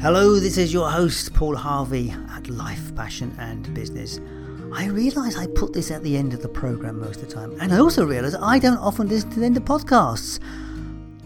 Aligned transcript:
Hello, 0.00 0.40
this 0.40 0.56
is 0.56 0.72
your 0.72 0.88
host, 0.88 1.34
Paul 1.34 1.54
Harvey 1.54 2.14
at 2.30 2.48
Life, 2.48 2.96
Passion 2.96 3.36
and 3.38 3.74
Business. 3.74 4.18
I 4.72 4.86
realise 4.86 5.36
I 5.36 5.46
put 5.48 5.74
this 5.74 5.90
at 5.90 6.02
the 6.02 6.16
end 6.16 6.32
of 6.32 6.40
the 6.40 6.48
programme 6.48 7.00
most 7.00 7.20
of 7.20 7.28
the 7.28 7.34
time, 7.34 7.54
and 7.60 7.70
I 7.70 7.80
also 7.80 8.06
realise 8.06 8.34
I 8.34 8.58
don't 8.58 8.78
often 8.78 9.08
listen 9.08 9.28
to 9.32 9.40
the 9.40 9.44
end 9.44 9.58
of 9.58 9.64
podcasts. 9.64 10.40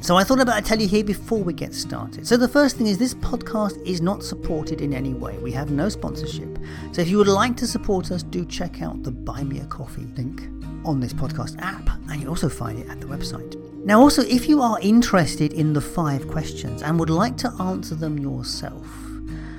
So 0.00 0.16
I 0.16 0.24
thought 0.24 0.40
about 0.40 0.64
tell 0.64 0.80
you 0.80 0.88
here 0.88 1.04
before 1.04 1.38
we 1.38 1.52
get 1.52 1.72
started. 1.72 2.26
So 2.26 2.36
the 2.36 2.48
first 2.48 2.76
thing 2.76 2.88
is 2.88 2.98
this 2.98 3.14
podcast 3.14 3.80
is 3.86 4.00
not 4.00 4.24
supported 4.24 4.80
in 4.80 4.92
any 4.92 5.14
way. 5.14 5.38
We 5.38 5.52
have 5.52 5.70
no 5.70 5.88
sponsorship. 5.88 6.58
So 6.90 7.00
if 7.00 7.08
you 7.08 7.18
would 7.18 7.28
like 7.28 7.56
to 7.58 7.68
support 7.68 8.10
us, 8.10 8.24
do 8.24 8.44
check 8.44 8.82
out 8.82 9.04
the 9.04 9.12
Buy 9.12 9.44
Me 9.44 9.60
a 9.60 9.66
Coffee 9.66 10.08
link 10.16 10.48
on 10.84 10.98
this 10.98 11.12
podcast 11.12 11.60
app, 11.60 11.88
and 12.10 12.20
you'll 12.20 12.30
also 12.30 12.48
find 12.48 12.80
it 12.80 12.88
at 12.88 13.00
the 13.00 13.06
website. 13.06 13.63
Now, 13.84 14.00
also, 14.00 14.22
if 14.22 14.48
you 14.48 14.62
are 14.62 14.80
interested 14.80 15.52
in 15.52 15.74
the 15.74 15.80
five 15.80 16.26
questions 16.26 16.82
and 16.82 16.98
would 16.98 17.10
like 17.10 17.36
to 17.38 17.52
answer 17.60 17.94
them 17.94 18.18
yourself, 18.18 18.86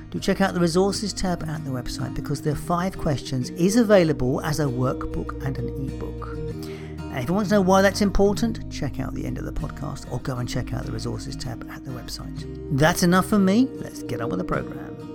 do 0.09 0.19
check 0.19 0.41
out 0.41 0.55
the 0.55 0.59
resources 0.59 1.13
tab 1.13 1.43
at 1.43 1.63
the 1.63 1.69
website 1.69 2.15
because 2.15 2.41
the 2.41 2.55
five 2.55 2.97
questions 2.97 3.51
is 3.51 3.75
available 3.75 4.41
as 4.41 4.59
a 4.59 4.65
workbook 4.65 5.45
and 5.45 5.59
an 5.59 5.69
ebook. 5.87 6.29
And 6.33 7.17
if 7.17 7.29
you 7.29 7.35
want 7.35 7.49
to 7.49 7.53
know 7.53 7.61
why 7.61 7.83
that's 7.83 8.01
important, 8.01 8.71
check 8.71 8.99
out 8.99 9.13
the 9.13 9.27
end 9.27 9.37
of 9.37 9.45
the 9.45 9.53
podcast 9.53 10.11
or 10.11 10.19
go 10.21 10.37
and 10.37 10.49
check 10.49 10.73
out 10.73 10.87
the 10.87 10.91
resources 10.91 11.35
tab 11.35 11.69
at 11.69 11.85
the 11.85 11.91
website. 11.91 12.45
That's 12.77 13.03
enough 13.03 13.27
for 13.27 13.37
me. 13.37 13.67
Let's 13.73 14.01
get 14.01 14.21
on 14.21 14.29
with 14.29 14.39
the 14.39 14.45
program. 14.45 15.14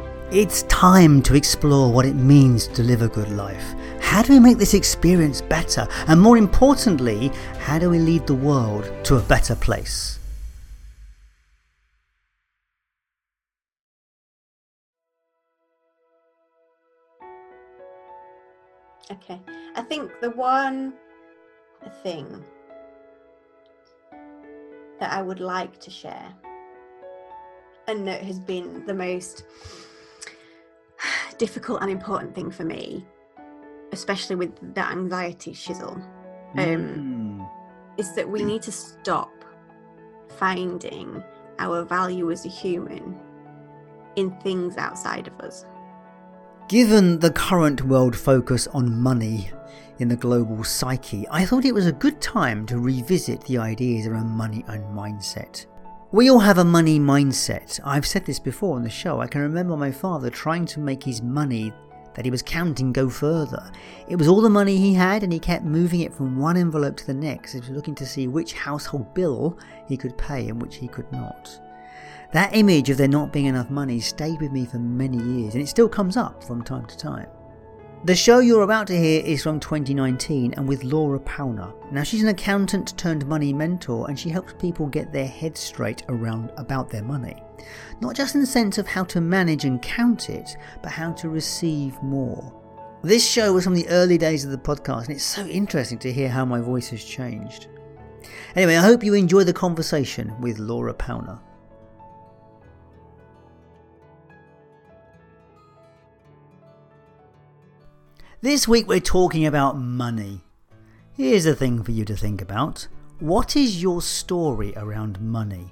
It's 0.31 0.63
time 0.63 1.21
to 1.23 1.35
explore 1.35 1.91
what 1.91 2.05
it 2.05 2.13
means 2.13 2.65
to 2.67 2.83
live 2.83 3.01
a 3.01 3.09
good 3.09 3.29
life. 3.31 3.75
How 3.99 4.21
do 4.21 4.31
we 4.31 4.39
make 4.39 4.57
this 4.57 4.73
experience 4.73 5.41
better? 5.41 5.85
And 6.07 6.21
more 6.21 6.37
importantly, 6.37 7.33
how 7.59 7.79
do 7.79 7.89
we 7.89 7.99
lead 7.99 8.27
the 8.27 8.33
world 8.33 8.89
to 9.03 9.17
a 9.17 9.19
better 9.19 9.55
place? 9.55 10.19
Okay. 19.11 19.41
I 19.75 19.81
think 19.81 20.11
the 20.21 20.29
one 20.29 20.93
thing 22.03 22.41
that 25.01 25.11
I 25.11 25.21
would 25.21 25.41
like 25.41 25.77
to 25.81 25.91
share 25.91 26.33
and 27.87 28.07
that 28.07 28.23
has 28.23 28.39
been 28.39 28.85
the 28.85 28.93
most 28.93 29.43
difficult 31.41 31.81
and 31.81 31.89
important 31.89 32.35
thing 32.35 32.51
for 32.51 32.63
me, 32.63 33.03
especially 33.93 34.35
with 34.35 34.53
the 34.75 34.85
anxiety 34.85 35.53
shizzle, 35.53 35.95
um, 36.55 37.41
mm. 37.41 37.49
is 37.97 38.13
that 38.13 38.29
we 38.29 38.43
need 38.43 38.61
to 38.61 38.71
stop 38.71 39.31
finding 40.37 41.23
our 41.57 41.83
value 41.83 42.29
as 42.29 42.45
a 42.45 42.47
human 42.47 43.19
in 44.15 44.29
things 44.41 44.77
outside 44.77 45.25
of 45.25 45.39
us. 45.39 45.65
Given 46.69 47.17
the 47.17 47.31
current 47.31 47.81
world 47.85 48.15
focus 48.15 48.67
on 48.67 49.01
money 49.01 49.49
in 49.97 50.09
the 50.09 50.15
global 50.15 50.63
psyche, 50.63 51.25
I 51.31 51.47
thought 51.47 51.65
it 51.65 51.73
was 51.73 51.87
a 51.87 51.91
good 51.91 52.21
time 52.21 52.67
to 52.67 52.77
revisit 52.77 53.41
the 53.45 53.57
ideas 53.57 54.05
around 54.05 54.29
money 54.29 54.63
and 54.67 54.83
mindset. 54.95 55.65
We 56.13 56.29
all 56.29 56.39
have 56.39 56.57
a 56.57 56.65
money 56.65 56.99
mindset. 56.99 57.79
I've 57.85 58.05
said 58.05 58.25
this 58.25 58.37
before 58.37 58.75
on 58.75 58.83
the 58.83 58.89
show. 58.89 59.21
I 59.21 59.27
can 59.27 59.39
remember 59.39 59.77
my 59.77 59.91
father 59.91 60.29
trying 60.29 60.65
to 60.65 60.81
make 60.81 61.01
his 61.01 61.21
money 61.21 61.71
that 62.15 62.25
he 62.25 62.31
was 62.31 62.41
counting 62.41 62.91
go 62.91 63.09
further. 63.09 63.71
It 64.09 64.17
was 64.17 64.27
all 64.27 64.41
the 64.41 64.49
money 64.49 64.75
he 64.75 64.93
had, 64.93 65.23
and 65.23 65.31
he 65.31 65.39
kept 65.39 65.63
moving 65.63 66.01
it 66.01 66.13
from 66.13 66.37
one 66.37 66.57
envelope 66.57 66.97
to 66.97 67.07
the 67.07 67.13
next. 67.13 67.53
He 67.53 67.61
was 67.61 67.69
looking 67.69 67.95
to 67.95 68.05
see 68.05 68.27
which 68.27 68.51
household 68.51 69.13
bill 69.13 69.57
he 69.87 69.95
could 69.95 70.17
pay 70.17 70.49
and 70.49 70.61
which 70.61 70.75
he 70.75 70.89
could 70.89 71.09
not. 71.13 71.57
That 72.33 72.53
image 72.53 72.89
of 72.89 72.97
there 72.97 73.07
not 73.07 73.31
being 73.31 73.45
enough 73.45 73.69
money 73.69 74.01
stayed 74.01 74.41
with 74.41 74.51
me 74.51 74.65
for 74.65 74.79
many 74.79 75.17
years 75.17 75.53
and 75.53 75.63
it 75.63 75.67
still 75.67 75.87
comes 75.87 76.17
up 76.17 76.43
from 76.43 76.61
time 76.61 76.87
to 76.87 76.97
time. 76.97 77.29
The 78.03 78.15
show 78.15 78.39
you're 78.39 78.63
about 78.63 78.87
to 78.87 78.97
hear 78.97 79.23
is 79.23 79.43
from 79.43 79.59
2019 79.59 80.55
and 80.55 80.67
with 80.67 80.83
Laura 80.83 81.19
Pauner. 81.19 81.71
Now 81.91 82.01
she's 82.01 82.23
an 82.23 82.29
accountant 82.29 82.97
turned 82.97 83.27
money 83.27 83.53
mentor 83.53 84.07
and 84.09 84.17
she 84.17 84.29
helps 84.29 84.53
people 84.53 84.87
get 84.87 85.13
their 85.13 85.27
heads 85.27 85.59
straight 85.59 86.01
around 86.09 86.51
about 86.57 86.89
their 86.89 87.03
money. 87.03 87.43
Not 87.99 88.15
just 88.15 88.33
in 88.33 88.41
the 88.41 88.47
sense 88.47 88.79
of 88.79 88.87
how 88.87 89.03
to 89.03 89.21
manage 89.21 89.65
and 89.65 89.79
count 89.83 90.31
it, 90.31 90.57
but 90.81 90.91
how 90.91 91.11
to 91.11 91.29
receive 91.29 92.01
more. 92.01 92.51
This 93.03 93.29
show 93.29 93.53
was 93.53 93.65
from 93.65 93.75
the 93.75 93.87
early 93.89 94.17
days 94.17 94.45
of 94.45 94.49
the 94.49 94.57
podcast 94.57 95.01
and 95.01 95.11
it's 95.11 95.23
so 95.23 95.45
interesting 95.45 95.99
to 95.99 96.11
hear 96.11 96.27
how 96.27 96.43
my 96.43 96.59
voice 96.59 96.89
has 96.89 97.03
changed. 97.03 97.67
Anyway, 98.55 98.77
I 98.77 98.81
hope 98.81 99.03
you 99.03 99.13
enjoy 99.13 99.43
the 99.43 99.53
conversation 99.53 100.33
with 100.41 100.57
Laura 100.57 100.95
Pauner. 100.95 101.39
This 108.43 108.67
week 108.67 108.87
we're 108.87 108.99
talking 108.99 109.45
about 109.45 109.77
money. 109.77 110.41
Here's 111.15 111.45
a 111.45 111.53
thing 111.53 111.83
for 111.83 111.91
you 111.91 112.03
to 112.05 112.17
think 112.17 112.41
about. 112.41 112.87
What 113.19 113.55
is 113.55 113.83
your 113.83 114.01
story 114.01 114.73
around 114.75 115.21
money? 115.21 115.71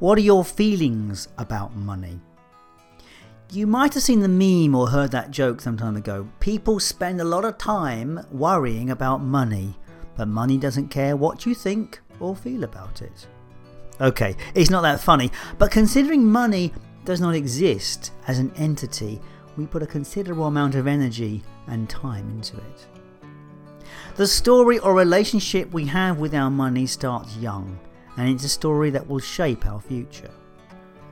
What 0.00 0.18
are 0.18 0.20
your 0.20 0.44
feelings 0.44 1.28
about 1.38 1.74
money? 1.74 2.20
You 3.50 3.66
might 3.66 3.94
have 3.94 4.02
seen 4.02 4.20
the 4.20 4.28
meme 4.28 4.74
or 4.74 4.90
heard 4.90 5.12
that 5.12 5.30
joke 5.30 5.62
some 5.62 5.78
time 5.78 5.96
ago. 5.96 6.28
People 6.40 6.78
spend 6.78 7.22
a 7.22 7.24
lot 7.24 7.46
of 7.46 7.56
time 7.56 8.20
worrying 8.30 8.90
about 8.90 9.22
money, 9.22 9.74
but 10.14 10.28
money 10.28 10.58
doesn't 10.58 10.88
care 10.88 11.16
what 11.16 11.46
you 11.46 11.54
think 11.54 12.02
or 12.20 12.36
feel 12.36 12.64
about 12.64 13.00
it. 13.00 13.26
Okay, 13.98 14.36
it's 14.54 14.68
not 14.68 14.82
that 14.82 15.00
funny, 15.00 15.32
but 15.56 15.70
considering 15.70 16.30
money 16.30 16.70
does 17.06 17.22
not 17.22 17.34
exist 17.34 18.12
as 18.28 18.38
an 18.38 18.52
entity, 18.56 19.22
we 19.56 19.66
put 19.66 19.82
a 19.82 19.86
considerable 19.86 20.46
amount 20.46 20.74
of 20.74 20.86
energy 20.86 21.42
and 21.66 21.88
time 21.88 22.28
into 22.30 22.56
it. 22.56 22.86
The 24.16 24.26
story 24.26 24.78
or 24.78 24.94
relationship 24.94 25.72
we 25.72 25.86
have 25.86 26.18
with 26.18 26.34
our 26.34 26.50
money 26.50 26.86
starts 26.86 27.36
young, 27.36 27.78
and 28.16 28.28
it's 28.28 28.44
a 28.44 28.48
story 28.48 28.90
that 28.90 29.08
will 29.08 29.18
shape 29.18 29.66
our 29.66 29.80
future. 29.80 30.30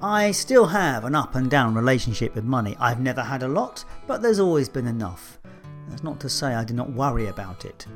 I 0.02 0.32
still 0.32 0.66
have 0.66 1.04
an 1.04 1.14
up 1.14 1.36
and 1.36 1.50
down 1.50 1.74
relationship 1.74 2.34
with 2.34 2.44
money. 2.44 2.76
I've 2.80 3.00
never 3.00 3.22
had 3.22 3.42
a 3.42 3.48
lot, 3.48 3.84
but 4.06 4.20
there's 4.20 4.40
always 4.40 4.68
been 4.68 4.86
enough. 4.86 5.38
That's 5.88 6.02
not 6.02 6.18
to 6.20 6.28
say 6.28 6.54
I 6.54 6.64
do 6.64 6.74
not 6.74 6.90
worry 6.90 7.26
about 7.26 7.64
it. 7.64 7.86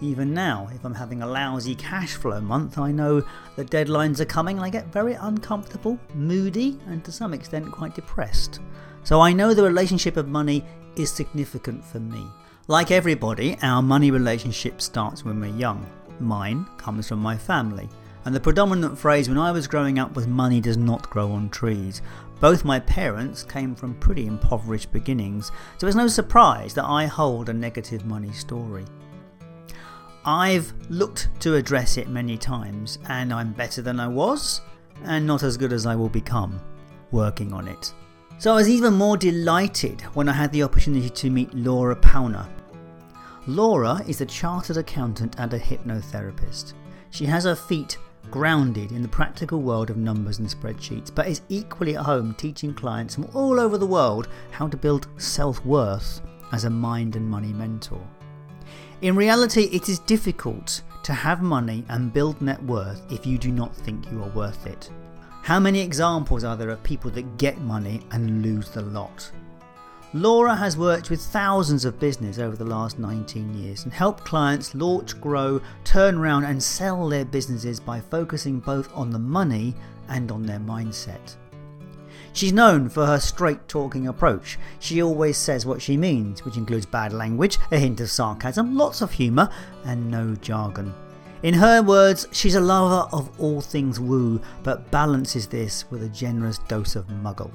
Even 0.00 0.32
now, 0.32 0.68
if 0.74 0.84
I'm 0.84 0.94
having 0.94 1.22
a 1.22 1.26
lousy 1.26 1.74
cash 1.74 2.14
flow 2.14 2.40
month, 2.40 2.78
I 2.78 2.92
know 2.92 3.22
the 3.56 3.64
deadlines 3.64 4.20
are 4.20 4.24
coming 4.24 4.56
and 4.56 4.64
I 4.64 4.70
get 4.70 4.92
very 4.92 5.14
uncomfortable, 5.14 5.98
moody, 6.14 6.78
and 6.86 7.04
to 7.04 7.12
some 7.12 7.34
extent 7.34 7.70
quite 7.70 7.94
depressed. 7.94 8.60
So 9.02 9.20
I 9.20 9.32
know 9.32 9.54
the 9.54 9.62
relationship 9.62 10.16
of 10.16 10.28
money 10.28 10.64
is 10.96 11.10
significant 11.10 11.84
for 11.84 12.00
me. 12.00 12.26
Like 12.68 12.90
everybody, 12.90 13.56
our 13.62 13.82
money 13.82 14.10
relationship 14.10 14.80
starts 14.80 15.24
when 15.24 15.40
we're 15.40 15.56
young. 15.56 15.84
Mine 16.20 16.66
comes 16.76 17.08
from 17.08 17.18
my 17.18 17.36
family. 17.36 17.88
And 18.24 18.34
the 18.34 18.40
predominant 18.40 18.98
phrase 18.98 19.28
when 19.28 19.38
I 19.38 19.50
was 19.50 19.66
growing 19.66 19.98
up 19.98 20.14
was 20.14 20.26
money 20.26 20.60
does 20.60 20.76
not 20.76 21.08
grow 21.08 21.32
on 21.32 21.48
trees. 21.48 22.02
Both 22.38 22.64
my 22.64 22.78
parents 22.80 23.42
came 23.42 23.74
from 23.74 23.94
pretty 23.94 24.26
impoverished 24.26 24.92
beginnings, 24.92 25.50
so 25.78 25.86
it's 25.86 25.96
no 25.96 26.06
surprise 26.06 26.74
that 26.74 26.84
I 26.84 27.06
hold 27.06 27.48
a 27.48 27.52
negative 27.54 28.04
money 28.04 28.32
story. 28.32 28.84
I've 30.24 30.72
looked 30.90 31.28
to 31.40 31.54
address 31.54 31.96
it 31.96 32.08
many 32.08 32.36
times, 32.36 32.98
and 33.08 33.32
I'm 33.32 33.52
better 33.52 33.80
than 33.80 33.98
I 33.98 34.08
was, 34.08 34.60
and 35.04 35.26
not 35.26 35.42
as 35.42 35.56
good 35.56 35.72
as 35.72 35.86
I 35.86 35.96
will 35.96 36.10
become, 36.10 36.60
working 37.10 37.54
on 37.54 37.68
it. 37.68 37.92
So 38.40 38.52
I 38.52 38.54
was 38.54 38.70
even 38.70 38.94
more 38.94 39.18
delighted 39.18 40.00
when 40.14 40.26
I 40.26 40.32
had 40.32 40.50
the 40.50 40.62
opportunity 40.62 41.10
to 41.10 41.28
meet 41.28 41.52
Laura 41.52 41.94
Pauner. 41.94 42.48
Laura 43.46 44.02
is 44.08 44.22
a 44.22 44.24
chartered 44.24 44.78
accountant 44.78 45.34
and 45.36 45.52
a 45.52 45.60
hypnotherapist. 45.60 46.72
She 47.10 47.26
has 47.26 47.44
her 47.44 47.54
feet 47.54 47.98
grounded 48.30 48.92
in 48.92 49.02
the 49.02 49.08
practical 49.08 49.60
world 49.60 49.90
of 49.90 49.98
numbers 49.98 50.38
and 50.38 50.48
spreadsheets, 50.48 51.14
but 51.14 51.28
is 51.28 51.42
equally 51.50 51.98
at 51.98 52.06
home 52.06 52.32
teaching 52.32 52.72
clients 52.72 53.14
from 53.14 53.28
all 53.34 53.60
over 53.60 53.76
the 53.76 53.84
world 53.84 54.28
how 54.52 54.66
to 54.68 54.76
build 54.78 55.08
self 55.18 55.62
worth 55.66 56.22
as 56.50 56.64
a 56.64 56.70
mind 56.70 57.16
and 57.16 57.28
money 57.28 57.52
mentor. 57.52 58.00
In 59.02 59.16
reality, 59.16 59.64
it 59.64 59.90
is 59.90 59.98
difficult 59.98 60.80
to 61.02 61.12
have 61.12 61.42
money 61.42 61.84
and 61.90 62.10
build 62.10 62.40
net 62.40 62.62
worth 62.62 63.02
if 63.12 63.26
you 63.26 63.36
do 63.36 63.52
not 63.52 63.76
think 63.76 64.10
you 64.10 64.22
are 64.22 64.30
worth 64.30 64.66
it. 64.66 64.90
How 65.42 65.58
many 65.58 65.80
examples 65.80 66.44
are 66.44 66.56
there 66.56 66.70
of 66.70 66.82
people 66.82 67.10
that 67.12 67.38
get 67.38 67.58
money 67.60 68.02
and 68.12 68.42
lose 68.42 68.70
the 68.70 68.82
lot? 68.82 69.32
Laura 70.12 70.54
has 70.54 70.76
worked 70.76 71.08
with 71.08 71.20
thousands 71.20 71.84
of 71.84 71.98
business 71.98 72.38
over 72.38 72.56
the 72.56 72.64
last 72.64 72.98
19 72.98 73.54
years 73.54 73.84
and 73.84 73.92
helped 73.92 74.24
clients 74.24 74.74
launch, 74.74 75.18
grow, 75.20 75.60
turn 75.82 76.16
around, 76.16 76.44
and 76.44 76.62
sell 76.62 77.08
their 77.08 77.24
businesses 77.24 77.80
by 77.80 78.00
focusing 78.00 78.60
both 78.60 78.94
on 78.94 79.10
the 79.10 79.18
money 79.18 79.74
and 80.08 80.30
on 80.30 80.42
their 80.42 80.58
mindset. 80.58 81.36
She's 82.32 82.52
known 82.52 82.88
for 82.88 83.06
her 83.06 83.18
straight 83.18 83.66
talking 83.66 84.08
approach. 84.08 84.58
She 84.78 85.02
always 85.02 85.36
says 85.36 85.64
what 85.64 85.80
she 85.80 85.96
means, 85.96 86.44
which 86.44 86.56
includes 86.56 86.86
bad 86.86 87.12
language, 87.12 87.58
a 87.70 87.78
hint 87.78 88.00
of 88.00 88.10
sarcasm, 88.10 88.76
lots 88.76 89.00
of 89.00 89.12
humour, 89.12 89.48
and 89.84 90.10
no 90.10 90.34
jargon. 90.36 90.92
In 91.42 91.54
her 91.54 91.82
words, 91.82 92.28
she's 92.32 92.54
a 92.54 92.60
lover 92.60 93.08
of 93.12 93.40
all 93.40 93.62
things 93.62 93.98
woo, 93.98 94.42
but 94.62 94.90
balances 94.90 95.46
this 95.46 95.90
with 95.90 96.02
a 96.02 96.08
generous 96.08 96.58
dose 96.68 96.96
of 96.96 97.06
muggle. 97.06 97.50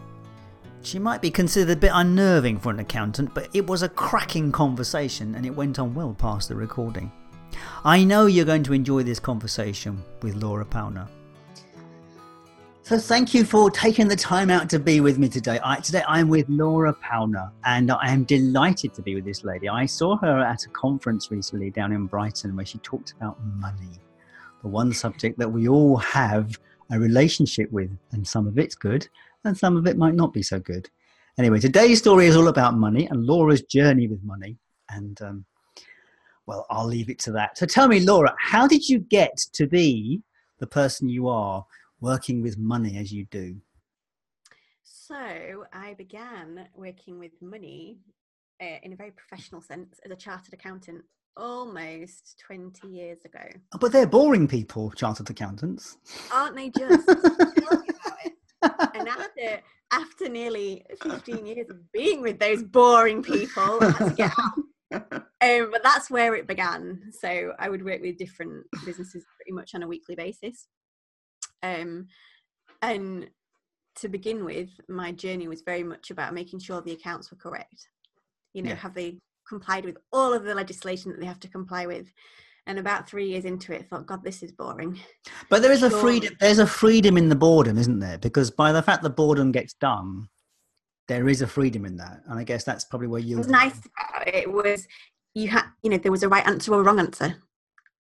She 0.81 0.97
might 0.97 1.21
be 1.21 1.29
considered 1.29 1.77
a 1.77 1.79
bit 1.79 1.91
unnerving 1.93 2.59
for 2.59 2.71
an 2.71 2.79
accountant, 2.79 3.33
but 3.35 3.49
it 3.53 3.67
was 3.67 3.83
a 3.83 3.89
cracking 3.89 4.51
conversation 4.51 5.35
and 5.35 5.45
it 5.45 5.55
went 5.55 5.77
on 5.77 5.93
well 5.93 6.15
past 6.17 6.49
the 6.49 6.55
recording. 6.55 7.11
I 7.83 8.03
know 8.03 8.25
you're 8.25 8.43
going 8.43 8.63
to 8.63 8.73
enjoy 8.73 9.03
this 9.03 9.19
conversation 9.19 10.03
with 10.21 10.35
Laura 10.35 10.65
Pauner. 10.65 11.07
So 12.85 12.99
thank 12.99 13.33
you 13.33 13.45
for 13.45 13.71
taking 13.71 14.07
the 14.07 14.15
time 14.15 14.51
out 14.51 14.69
to 14.69 14.77
be 14.77 14.99
with 14.99 15.17
me 15.17 15.27
today. 15.27 15.59
I, 15.63 15.79
today 15.79 16.03
I'm 16.07 16.29
with 16.29 16.45
Laura 16.47 16.93
Pauner 16.93 17.49
and 17.63 17.89
I 17.89 18.11
am 18.11 18.25
delighted 18.25 18.93
to 18.93 19.01
be 19.01 19.15
with 19.15 19.25
this 19.25 19.43
lady. 19.43 19.67
I 19.67 19.87
saw 19.87 20.15
her 20.17 20.39
at 20.41 20.65
a 20.65 20.69
conference 20.69 21.31
recently 21.31 21.71
down 21.71 21.93
in 21.93 22.05
Brighton 22.05 22.55
where 22.55 22.63
she 22.63 22.77
talked 22.77 23.13
about 23.13 23.43
money, 23.55 23.99
the 24.61 24.67
one 24.67 24.93
subject 24.93 25.39
that 25.39 25.51
we 25.51 25.67
all 25.67 25.97
have 25.97 26.59
a 26.91 26.99
relationship 26.99 27.71
with, 27.71 27.89
and 28.11 28.27
some 28.27 28.45
of 28.45 28.59
it's 28.59 28.75
good 28.75 29.09
and 29.45 29.57
some 29.57 29.77
of 29.77 29.87
it 29.87 29.97
might 29.97 30.13
not 30.13 30.31
be 30.31 30.43
so 30.43 30.59
good. 30.59 30.87
Anyway, 31.39 31.59
today's 31.59 31.97
story 31.97 32.27
is 32.27 32.35
all 32.35 32.49
about 32.49 32.75
money 32.75 33.07
and 33.07 33.25
Laura's 33.25 33.63
journey 33.63 34.07
with 34.07 34.21
money. 34.21 34.59
And 34.91 35.19
um, 35.23 35.45
well, 36.45 36.67
I'll 36.69 36.85
leave 36.85 37.09
it 37.09 37.17
to 37.21 37.31
that. 37.31 37.57
So 37.57 37.65
tell 37.65 37.87
me, 37.87 38.01
Laura, 38.01 38.35
how 38.37 38.67
did 38.67 38.87
you 38.87 38.99
get 38.99 39.37
to 39.53 39.65
be 39.65 40.21
the 40.59 40.67
person 40.67 41.09
you 41.09 41.27
are 41.27 41.65
working 41.99 42.41
with 42.41 42.57
money 42.57 42.97
as 42.97 43.11
you 43.11 43.25
do? 43.25 43.57
So 44.83 45.65
I 45.73 45.93
began 45.97 46.67
working 46.75 47.19
with 47.19 47.31
money 47.41 47.99
uh, 48.61 48.77
in 48.83 48.93
a 48.93 48.95
very 48.95 49.11
professional 49.11 49.61
sense 49.61 49.99
as 50.03 50.11
a 50.11 50.15
chartered 50.15 50.53
accountant 50.53 51.03
almost 51.37 52.41
20 52.45 52.87
years 52.87 53.19
ago. 53.25 53.43
Oh, 53.73 53.77
but 53.77 53.91
they're 53.91 54.07
boring 54.07 54.47
people, 54.47 54.91
chartered 54.91 55.29
accountants. 55.29 55.97
Aren't 56.33 56.55
they 56.55 56.69
just? 56.69 57.07
and 58.61 59.07
after 59.07 59.61
after 59.91 60.29
nearly 60.29 60.83
15 61.03 61.45
years 61.45 61.69
of 61.69 61.91
being 61.91 62.21
with 62.21 62.39
those 62.39 62.63
boring 62.63 63.21
people, 63.21 63.79
um, 63.81 65.69
but 65.71 65.83
that's 65.83 66.09
where 66.09 66.35
it 66.35 66.47
began. 66.47 67.11
So 67.11 67.53
I 67.59 67.69
would 67.69 67.83
work 67.83 68.01
with 68.01 68.17
different 68.17 68.65
businesses 68.85 69.25
pretty 69.37 69.51
much 69.51 69.75
on 69.75 69.83
a 69.83 69.87
weekly 69.87 70.15
basis. 70.15 70.67
Um, 71.65 72.07
and 72.81 73.29
to 73.97 74.07
begin 74.07 74.45
with, 74.45 74.69
my 74.87 75.11
journey 75.11 75.47
was 75.47 75.61
very 75.61 75.83
much 75.83 76.11
about 76.11 76.33
making 76.33 76.59
sure 76.59 76.81
the 76.81 76.91
accounts 76.93 77.31
were 77.31 77.37
correct. 77.37 77.89
You 78.53 78.61
know, 78.61 78.69
yeah. 78.69 78.75
have 78.75 78.93
they 78.93 79.19
complied 79.47 79.85
with 79.85 79.97
all 80.11 80.33
of 80.33 80.43
the 80.43 80.55
legislation 80.55 81.11
that 81.11 81.19
they 81.19 81.25
have 81.25 81.39
to 81.41 81.49
comply 81.49 81.85
with? 81.85 82.11
and 82.67 82.79
about 82.79 83.07
three 83.07 83.27
years 83.27 83.45
into 83.45 83.73
it 83.73 83.87
thought 83.89 84.05
god 84.05 84.23
this 84.23 84.41
is 84.41 84.51
boring 84.51 84.99
but 85.49 85.61
there 85.61 85.71
is 85.71 85.83
a 85.83 85.89
freedom 85.89 86.35
there's 86.39 86.59
a 86.59 86.67
freedom 86.67 87.17
in 87.17 87.29
the 87.29 87.35
boredom 87.35 87.77
isn't 87.77 87.99
there 87.99 88.17
because 88.17 88.49
by 88.51 88.71
the 88.71 88.81
fact 88.81 89.03
the 89.03 89.09
boredom 89.09 89.51
gets 89.51 89.73
done 89.73 90.27
there 91.07 91.29
is 91.29 91.41
a 91.41 91.47
freedom 91.47 91.85
in 91.85 91.97
that 91.97 92.21
and 92.27 92.39
i 92.39 92.43
guess 92.43 92.63
that's 92.63 92.85
probably 92.85 93.07
where 93.07 93.21
you 93.21 93.35
It 93.35 93.39
was 93.39 93.47
nice 93.47 93.79
about 93.79 94.27
it 94.27 94.51
was 94.51 94.87
you 95.33 95.47
had 95.49 95.65
you 95.83 95.89
know 95.89 95.97
there 95.97 96.11
was 96.11 96.23
a 96.23 96.29
right 96.29 96.45
answer 96.47 96.73
or 96.73 96.81
a 96.81 96.83
wrong 96.83 96.99
answer 96.99 97.35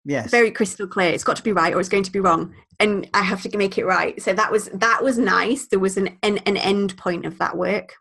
yes 0.05 0.31
very 0.31 0.51
crystal 0.51 0.87
clear 0.87 1.09
it's 1.09 1.23
got 1.23 1.35
to 1.35 1.43
be 1.43 1.51
right 1.51 1.73
or 1.73 1.79
it's 1.79 1.89
going 1.89 2.03
to 2.03 2.11
be 2.11 2.19
wrong 2.19 2.53
and 2.79 3.09
i 3.13 3.21
have 3.21 3.41
to 3.41 3.57
make 3.57 3.77
it 3.77 3.85
right 3.85 4.21
so 4.21 4.33
that 4.33 4.51
was 4.51 4.69
that 4.69 5.03
was 5.03 5.17
nice 5.17 5.67
there 5.67 5.79
was 5.79 5.97
an 5.97 6.17
an, 6.23 6.37
an 6.39 6.57
end 6.57 6.95
point 6.97 7.25
of 7.25 7.37
that 7.39 7.57
work 7.57 7.93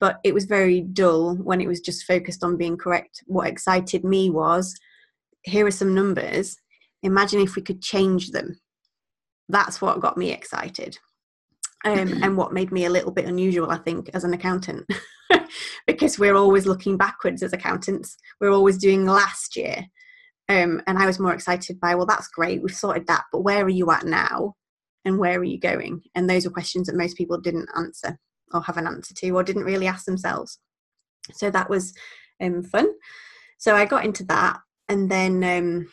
but 0.00 0.18
it 0.24 0.34
was 0.34 0.46
very 0.46 0.80
dull 0.80 1.36
when 1.36 1.60
it 1.60 1.68
was 1.68 1.80
just 1.80 2.04
focused 2.04 2.42
on 2.42 2.56
being 2.56 2.76
correct 2.76 3.22
what 3.26 3.46
excited 3.46 4.04
me 4.04 4.30
was 4.30 4.74
here 5.44 5.66
are 5.66 5.72
some 5.72 5.94
numbers. 5.94 6.56
Imagine 7.02 7.40
if 7.40 7.56
we 7.56 7.62
could 7.62 7.82
change 7.82 8.30
them. 8.30 8.58
That's 9.48 9.80
what 9.80 10.00
got 10.00 10.16
me 10.16 10.30
excited. 10.30 10.98
Um, 11.84 12.22
and 12.22 12.36
what 12.36 12.52
made 12.52 12.70
me 12.70 12.84
a 12.84 12.90
little 12.90 13.10
bit 13.10 13.26
unusual, 13.26 13.70
I 13.70 13.76
think, 13.78 14.08
as 14.14 14.22
an 14.22 14.34
accountant, 14.34 14.86
because 15.86 16.16
we're 16.16 16.36
always 16.36 16.64
looking 16.64 16.96
backwards 16.96 17.42
as 17.42 17.52
accountants. 17.52 18.16
We're 18.40 18.52
always 18.52 18.78
doing 18.78 19.04
last 19.04 19.56
year. 19.56 19.86
Um, 20.48 20.82
and 20.86 20.98
I 20.98 21.06
was 21.06 21.18
more 21.18 21.32
excited 21.32 21.80
by, 21.80 21.94
well, 21.94 22.06
that's 22.06 22.28
great, 22.28 22.62
we've 22.62 22.74
sorted 22.74 23.06
that, 23.06 23.24
but 23.32 23.42
where 23.42 23.64
are 23.64 23.68
you 23.68 23.90
at 23.90 24.04
now? 24.04 24.54
And 25.04 25.18
where 25.18 25.38
are 25.38 25.44
you 25.44 25.58
going? 25.58 26.02
And 26.14 26.28
those 26.28 26.44
were 26.44 26.52
questions 26.52 26.86
that 26.86 26.96
most 26.96 27.16
people 27.16 27.40
didn't 27.40 27.68
answer 27.76 28.18
or 28.52 28.62
have 28.62 28.76
an 28.76 28.86
answer 28.86 29.14
to 29.14 29.30
or 29.30 29.42
didn't 29.42 29.64
really 29.64 29.88
ask 29.88 30.04
themselves. 30.04 30.58
So 31.32 31.50
that 31.50 31.70
was 31.70 31.94
um, 32.40 32.62
fun. 32.62 32.88
So 33.58 33.74
I 33.74 33.84
got 33.84 34.04
into 34.04 34.24
that 34.24 34.60
and 34.88 35.10
then 35.10 35.42
um, 35.42 35.88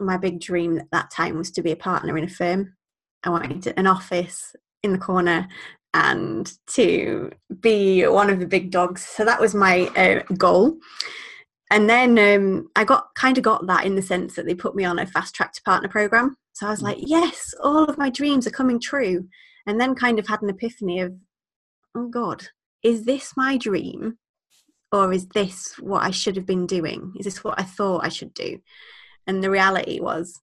my 0.00 0.16
big 0.16 0.40
dream 0.40 0.78
at 0.78 0.90
that 0.90 1.10
time 1.10 1.36
was 1.38 1.50
to 1.52 1.62
be 1.62 1.72
a 1.72 1.76
partner 1.76 2.18
in 2.18 2.24
a 2.24 2.28
firm. 2.28 2.74
I 3.22 3.30
wanted 3.30 3.72
an 3.76 3.86
office 3.86 4.54
in 4.82 4.92
the 4.92 4.98
corner 4.98 5.48
and 5.94 6.52
to 6.66 7.30
be 7.60 8.06
one 8.06 8.28
of 8.28 8.40
the 8.40 8.46
big 8.46 8.70
dogs. 8.70 9.06
So 9.06 9.24
that 9.24 9.40
was 9.40 9.54
my 9.54 9.86
uh, 9.96 10.22
goal. 10.36 10.76
And 11.74 11.90
then 11.90 12.18
um, 12.18 12.70
I 12.76 12.84
got 12.84 13.14
kind 13.14 13.36
of 13.36 13.44
got 13.44 13.66
that 13.66 13.84
in 13.84 13.96
the 13.96 14.02
sense 14.02 14.36
that 14.36 14.46
they 14.46 14.54
put 14.54 14.74
me 14.74 14.84
on 14.84 14.98
a 14.98 15.06
fast 15.06 15.34
track 15.34 15.52
to 15.54 15.62
partner 15.62 15.88
program. 15.88 16.36
So 16.52 16.66
I 16.66 16.70
was 16.70 16.82
like, 16.82 16.98
yes, 17.00 17.52
all 17.62 17.84
of 17.84 17.98
my 17.98 18.10
dreams 18.10 18.46
are 18.46 18.50
coming 18.50 18.80
true. 18.80 19.28
And 19.66 19.80
then 19.80 19.94
kind 19.94 20.18
of 20.18 20.26
had 20.26 20.40
an 20.40 20.50
epiphany 20.50 21.00
of, 21.00 21.14
oh 21.94 22.08
God, 22.08 22.46
is 22.82 23.04
this 23.04 23.32
my 23.36 23.58
dream? 23.58 24.18
or 24.94 25.12
is 25.12 25.26
this 25.28 25.74
what 25.80 26.04
I 26.04 26.12
should 26.12 26.36
have 26.36 26.46
been 26.46 26.66
doing? 26.66 27.12
Is 27.18 27.24
this 27.24 27.42
what 27.42 27.58
I 27.58 27.64
thought 27.64 28.04
I 28.04 28.08
should 28.10 28.32
do? 28.32 28.60
And 29.26 29.42
the 29.42 29.50
reality 29.50 29.98
was, 29.98 30.40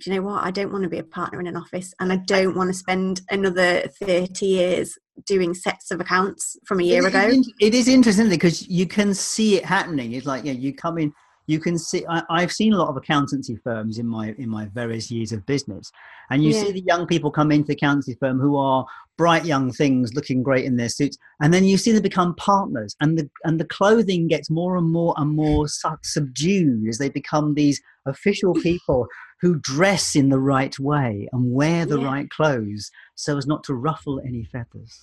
do 0.00 0.10
you 0.10 0.16
know 0.16 0.22
what? 0.22 0.44
I 0.44 0.50
don't 0.50 0.72
want 0.72 0.82
to 0.84 0.90
be 0.90 0.98
a 0.98 1.04
partner 1.04 1.40
in 1.40 1.46
an 1.46 1.56
office 1.56 1.94
and 2.00 2.12
I 2.12 2.16
don't 2.16 2.56
want 2.56 2.68
to 2.68 2.74
spend 2.74 3.22
another 3.30 3.82
30 4.00 4.44
years 4.44 4.98
doing 5.24 5.54
sets 5.54 5.92
of 5.92 6.00
accounts 6.00 6.56
from 6.66 6.80
a 6.80 6.82
year 6.82 7.06
it 7.06 7.14
ago. 7.14 7.30
it 7.60 7.74
is 7.74 7.86
interesting 7.86 8.28
because 8.28 8.66
you 8.68 8.86
can 8.86 9.14
see 9.14 9.56
it 9.56 9.64
happening. 9.64 10.12
It's 10.12 10.26
like, 10.26 10.44
yeah, 10.44 10.52
you 10.52 10.74
come 10.74 10.98
in, 10.98 11.12
you 11.46 11.60
can 11.60 11.78
see 11.78 12.04
I, 12.08 12.40
have 12.40 12.52
seen 12.52 12.72
a 12.72 12.78
lot 12.78 12.88
of 12.88 12.96
accountancy 12.96 13.56
firms 13.62 13.98
in 13.98 14.06
my 14.06 14.34
in 14.38 14.48
my 14.48 14.66
various 14.66 15.10
years 15.10 15.32
of 15.32 15.44
business 15.46 15.90
and 16.30 16.42
you 16.42 16.50
yeah. 16.50 16.62
see 16.62 16.72
the 16.72 16.84
young 16.86 17.06
people 17.06 17.30
come 17.30 17.52
into 17.52 17.68
the 17.68 17.74
accountancy 17.74 18.16
firm 18.18 18.38
who 18.40 18.56
are 18.56 18.86
bright 19.18 19.44
young 19.44 19.70
things 19.70 20.14
looking 20.14 20.42
great 20.42 20.64
in 20.64 20.76
their 20.76 20.88
suits 20.88 21.18
and 21.40 21.52
then 21.52 21.64
you 21.64 21.76
see 21.76 21.92
them 21.92 22.02
become 22.02 22.34
partners 22.36 22.96
and 23.00 23.18
the 23.18 23.28
and 23.44 23.60
the 23.60 23.66
clothing 23.66 24.26
gets 24.26 24.50
more 24.50 24.76
and 24.76 24.90
more 24.90 25.14
and 25.18 25.36
more 25.36 25.66
subdued 26.02 26.88
as 26.88 26.98
they 26.98 27.08
become 27.08 27.54
these 27.54 27.80
official 28.06 28.54
people 28.62 29.06
who 29.44 29.56
dress 29.56 30.16
in 30.16 30.30
the 30.30 30.38
right 30.38 30.78
way 30.78 31.28
and 31.30 31.52
wear 31.52 31.84
the 31.84 32.00
yeah. 32.00 32.06
right 32.06 32.30
clothes 32.30 32.90
so 33.14 33.36
as 33.36 33.46
not 33.46 33.62
to 33.62 33.74
ruffle 33.74 34.18
any 34.26 34.42
feathers 34.42 34.98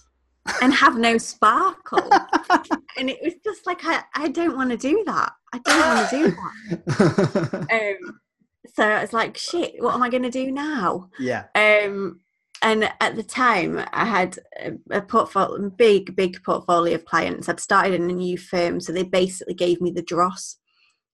and 0.63 0.74
have 0.74 0.98
no 0.98 1.19
sparkle. 1.19 2.10
and 2.98 3.07
it 3.07 3.19
was 3.24 3.36
just 3.43 3.67
like, 3.67 3.81
I, 3.83 4.01
I 4.15 4.29
don't 4.29 4.57
want 4.57 4.71
to 4.71 4.77
do 4.77 5.03
that. 5.05 5.33
I 5.53 5.60
don't 5.60 5.95
want 5.95 6.10
to 6.10 6.17
do 6.17 6.31
that. 6.31 7.67
um, 8.10 8.19
so 8.74 8.83
I 8.83 9.01
was 9.01 9.13
like, 9.13 9.38
shit, 9.38 9.75
what 9.77 9.93
am 9.93 10.01
I 10.01 10.10
going 10.10 10.24
to 10.24 10.31
do 10.31 10.51
now? 10.51 11.12
Yeah. 11.19 11.43
Um, 11.53 12.21
and 12.63 12.91
at 13.00 13.15
the 13.15 13.24
time, 13.24 13.86
I 13.93 14.05
had 14.05 14.39
a, 14.60 14.71
a 14.98 15.01
portfolio, 15.03 15.69
big, 15.69 16.15
big 16.15 16.43
portfolio 16.43 16.95
of 16.95 17.05
clients. 17.05 17.48
I'd 17.48 17.60
started 17.60 17.93
in 17.93 18.10
a 18.10 18.13
new 18.13 18.39
firm, 18.39 18.79
so 18.79 18.91
they 18.91 19.03
basically 19.03 19.53
gave 19.53 19.81
me 19.81 19.91
the 19.91 20.01
dross. 20.01 20.57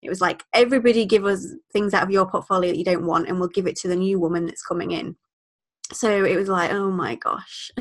It 0.02 0.08
was 0.08 0.20
like, 0.20 0.44
everybody 0.54 1.04
give 1.04 1.24
us 1.24 1.46
things 1.72 1.92
out 1.92 2.04
of 2.04 2.10
your 2.10 2.30
portfolio 2.30 2.70
that 2.70 2.78
you 2.78 2.84
don't 2.84 3.06
want, 3.06 3.28
and 3.28 3.38
we'll 3.38 3.48
give 3.48 3.66
it 3.66 3.76
to 3.76 3.88
the 3.88 3.96
new 3.96 4.20
woman 4.20 4.46
that's 4.46 4.62
coming 4.62 4.92
in. 4.92 5.16
So 5.92 6.24
it 6.24 6.36
was 6.36 6.48
like, 6.48 6.70
oh 6.72 6.90
my 6.90 7.16
gosh. 7.16 7.70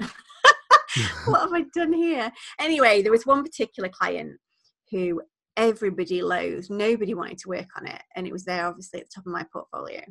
what 1.25 1.41
have 1.41 1.53
I 1.53 1.65
done 1.73 1.93
here? 1.93 2.31
Anyway, 2.59 3.01
there 3.01 3.11
was 3.11 3.25
one 3.25 3.43
particular 3.43 3.89
client 3.89 4.39
who 4.91 5.21
everybody 5.57 6.21
loathed. 6.21 6.69
Nobody 6.69 7.13
wanted 7.13 7.37
to 7.39 7.49
work 7.49 7.67
on 7.77 7.87
it. 7.87 8.01
And 8.15 8.25
it 8.25 8.31
was 8.31 8.45
there 8.45 8.65
obviously 8.65 9.01
at 9.01 9.07
the 9.07 9.11
top 9.15 9.25
of 9.25 9.33
my 9.33 9.45
portfolio. 9.51 10.01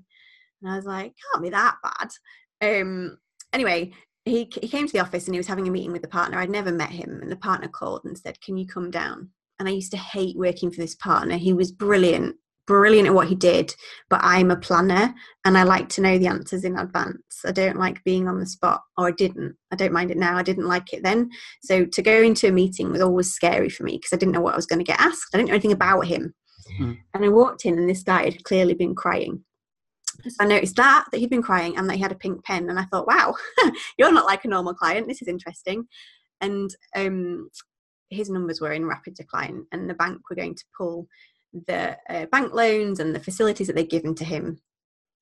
And 0.62 0.70
I 0.70 0.76
was 0.76 0.84
like, 0.84 1.14
can't 1.32 1.42
be 1.42 1.50
that 1.50 1.76
bad. 1.82 2.80
Um, 2.80 3.18
anyway, 3.52 3.92
he, 4.24 4.50
he 4.60 4.68
came 4.68 4.86
to 4.86 4.92
the 4.92 5.00
office 5.00 5.26
and 5.26 5.34
he 5.34 5.38
was 5.38 5.46
having 5.46 5.68
a 5.68 5.70
meeting 5.70 5.92
with 5.92 6.02
the 6.02 6.08
partner. 6.08 6.38
I'd 6.38 6.50
never 6.50 6.72
met 6.72 6.90
him. 6.90 7.20
And 7.22 7.30
the 7.30 7.36
partner 7.36 7.68
called 7.68 8.02
and 8.04 8.18
said, 8.18 8.40
Can 8.40 8.56
you 8.56 8.66
come 8.66 8.90
down? 8.90 9.30
And 9.58 9.68
I 9.68 9.72
used 9.72 9.92
to 9.92 9.98
hate 9.98 10.36
working 10.36 10.70
for 10.70 10.80
this 10.80 10.94
partner. 10.94 11.36
He 11.36 11.52
was 11.52 11.72
brilliant, 11.72 12.36
brilliant 12.66 13.08
at 13.08 13.14
what 13.14 13.28
he 13.28 13.34
did, 13.34 13.74
but 14.10 14.20
I'm 14.22 14.50
a 14.50 14.56
planner 14.56 15.14
and 15.44 15.56
I 15.56 15.62
like 15.62 15.88
to 15.90 16.00
know 16.00 16.18
the 16.18 16.26
answers 16.26 16.64
in 16.64 16.78
advance. 16.78 17.40
I 17.44 17.52
don't 17.52 17.78
like 17.78 18.04
being 18.04 18.28
on 18.28 18.38
the 18.38 18.46
spot, 18.46 18.82
or 18.98 19.08
I 19.08 19.12
didn't. 19.12 19.56
I 19.72 19.76
don't 19.76 19.92
mind 19.92 20.10
it 20.10 20.18
now. 20.18 20.36
I 20.36 20.42
didn't 20.42 20.66
like 20.66 20.92
it 20.92 21.02
then. 21.02 21.30
So 21.62 21.84
to 21.86 22.02
go 22.02 22.22
into 22.22 22.48
a 22.48 22.52
meeting 22.52 22.90
was 22.90 23.00
always 23.00 23.32
scary 23.32 23.68
for 23.68 23.84
me 23.84 23.92
because 23.92 24.12
I 24.12 24.16
didn't 24.16 24.32
know 24.32 24.40
what 24.40 24.54
I 24.54 24.56
was 24.56 24.66
going 24.66 24.80
to 24.80 24.84
get 24.84 25.00
asked. 25.00 25.28
I 25.32 25.38
didn't 25.38 25.48
know 25.48 25.54
anything 25.54 25.72
about 25.72 26.06
him. 26.06 26.34
Mm. 26.80 26.98
And 27.14 27.24
I 27.24 27.28
walked 27.28 27.64
in 27.64 27.78
and 27.78 27.88
this 27.88 28.02
guy 28.02 28.24
had 28.24 28.44
clearly 28.44 28.74
been 28.74 28.94
crying. 28.94 29.44
So 30.22 30.36
I 30.40 30.46
noticed 30.46 30.76
that, 30.76 31.06
that 31.12 31.18
he'd 31.18 31.30
been 31.30 31.42
crying 31.42 31.76
and 31.76 31.88
that 31.88 31.96
he 31.96 32.02
had 32.02 32.12
a 32.12 32.16
pink 32.16 32.44
pen. 32.44 32.68
And 32.68 32.78
I 32.78 32.84
thought, 32.84 33.06
wow, 33.06 33.34
you're 33.98 34.12
not 34.12 34.26
like 34.26 34.44
a 34.44 34.48
normal 34.48 34.74
client. 34.74 35.08
This 35.08 35.22
is 35.22 35.28
interesting. 35.28 35.86
And 36.40 36.74
um, 36.94 37.50
his 38.10 38.30
numbers 38.30 38.60
were 38.60 38.72
in 38.72 38.86
rapid 38.86 39.14
decline 39.14 39.66
and 39.72 39.88
the 39.88 39.94
bank 39.94 40.20
were 40.28 40.36
going 40.36 40.54
to 40.54 40.64
pull 40.76 41.08
the 41.66 41.96
uh, 42.08 42.26
bank 42.26 42.52
loans 42.52 43.00
and 43.00 43.14
the 43.14 43.20
facilities 43.20 43.66
that 43.66 43.76
they'd 43.76 43.90
given 43.90 44.14
to 44.14 44.24
him 44.24 44.60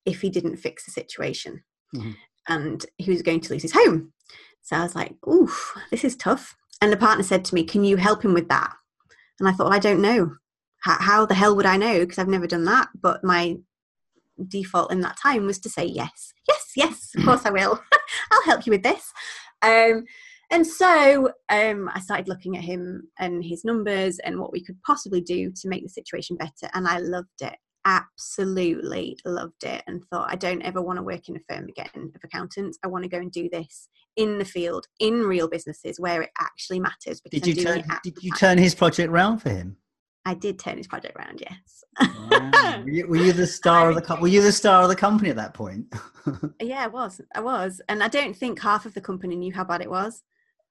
if 0.05 0.21
he 0.21 0.31
didn't 0.31 0.57
fix 0.57 0.85
the 0.85 0.91
situation. 0.91 1.63
Mm-hmm. 1.95 2.13
And 2.49 2.85
he 2.99 3.11
was 3.11 3.23
going 3.23 3.41
to 3.41 3.53
lose 3.53 3.63
his 3.63 3.73
home. 3.73 4.13
So 4.63 4.77
I 4.77 4.83
was 4.83 4.95
like, 4.95 5.15
oof, 5.27 5.75
this 5.91 6.05
is 6.05 6.17
tough. 6.17 6.57
And 6.81 6.93
the 6.93 6.97
partner 6.97 7.23
said 7.23 7.45
to 7.47 7.55
me, 7.55 7.65
Can 7.65 7.85
you 7.85 7.97
help 7.97 8.25
him 8.25 8.35
with 8.35 8.49
that? 8.49 8.73
And 9.41 9.49
I 9.49 9.53
thought, 9.53 9.65
well, 9.65 9.77
I 9.77 9.79
don't 9.79 10.03
know. 10.03 10.37
How, 10.83 10.97
how 11.01 11.27
the 11.27 11.35
hell 11.35 11.57
would 11.57 11.67
I 11.67 11.77
know? 11.77 12.01
Because 12.01 12.19
I've 12.19 12.29
never 12.29 12.47
done 12.47 12.65
that. 12.65 12.89
But 13.01 13.25
my 13.25 13.57
default 14.49 14.93
in 14.93 15.01
that 15.01 15.17
time 15.17 15.47
was 15.47 15.59
to 15.61 15.71
say 15.71 15.85
yes. 15.85 16.33
Yes, 16.49 16.73
yes, 16.77 17.11
of 17.17 17.25
course 17.25 17.47
I 17.47 17.51
will. 17.51 17.81
I'll 18.31 18.45
help 18.45 18.67
you 18.67 18.71
with 18.71 18.83
this. 18.83 19.13
Um, 19.63 20.05
and 20.55 20.65
so 20.65 21.33
um, 21.49 21.91
I 21.93 21.99
started 21.99 22.29
looking 22.29 22.57
at 22.57 22.63
him 22.63 23.09
and 23.19 23.43
his 23.45 23.65
numbers 23.65 24.21
and 24.21 24.39
what 24.39 24.53
we 24.53 24.63
could 24.63 24.81
possibly 24.85 25.21
do 25.21 25.51
to 25.51 25.69
make 25.69 25.83
the 25.83 25.89
situation 25.89 26.37
better. 26.37 26.71
And 26.75 26.87
I 26.87 26.99
loved 26.99 27.43
it. 27.43 27.57
Absolutely 27.85 29.19
loved 29.25 29.65
it. 29.65 29.83
And 29.89 30.05
thought, 30.05 30.31
I 30.31 30.37
don't 30.37 30.63
ever 30.63 30.81
want 30.81 30.99
to 30.99 31.03
work 31.03 31.29
in 31.29 31.37
a 31.37 31.53
firm 31.53 31.69
again 31.69 32.13
of 32.15 32.21
accountants. 32.23 32.79
I 32.85 32.87
want 32.87 33.03
to 33.03 33.11
go 33.11 33.19
and 33.19 33.33
do 33.33 33.49
this 33.51 33.89
in 34.15 34.39
the 34.39 34.45
field, 34.45 34.87
in 35.01 35.23
real 35.23 35.49
businesses 35.49 35.99
where 35.99 36.23
it 36.23 36.31
actually 36.41 36.79
matters. 36.79 37.21
Did 37.33 37.49
you, 37.49 37.57
turn, 37.57 37.83
did 38.05 38.23
you 38.23 38.31
turn 38.33 38.57
his 38.57 38.77
project 38.77 39.11
around 39.11 39.39
for 39.39 39.51
him? 39.51 39.77
I 40.25 40.35
did 40.35 40.61
turn 40.61 40.79
his 40.79 40.87
project 40.87 41.17
around. 41.19 41.43
Yes. 41.43 41.85
Wow. 42.31 42.81
Were, 42.85 42.91
you, 42.91 43.09
were, 43.09 43.17
you, 43.17 43.33
the 43.33 43.47
star 43.49 43.89
of 43.89 43.97
the 43.97 44.03
co- 44.03 44.21
Were 44.21 44.29
you 44.29 44.41
the 44.41 44.53
star 44.53 44.85
of 44.85 44.89
the 44.89 44.97
company 44.97 45.31
at 45.31 45.37
that 45.37 45.53
point? 45.53 45.93
yeah, 46.63 46.85
I 46.85 46.87
was. 46.87 47.21
I 47.35 47.41
was, 47.41 47.81
and 47.89 48.05
I 48.05 48.09
don't 48.09 48.37
think 48.37 48.61
half 48.61 48.87
of 48.87 48.95
the 48.95 49.01
company 49.01 49.35
knew 49.35 49.53
how 49.53 49.65
bad 49.65 49.83
it 49.83 49.91
was 49.91 50.23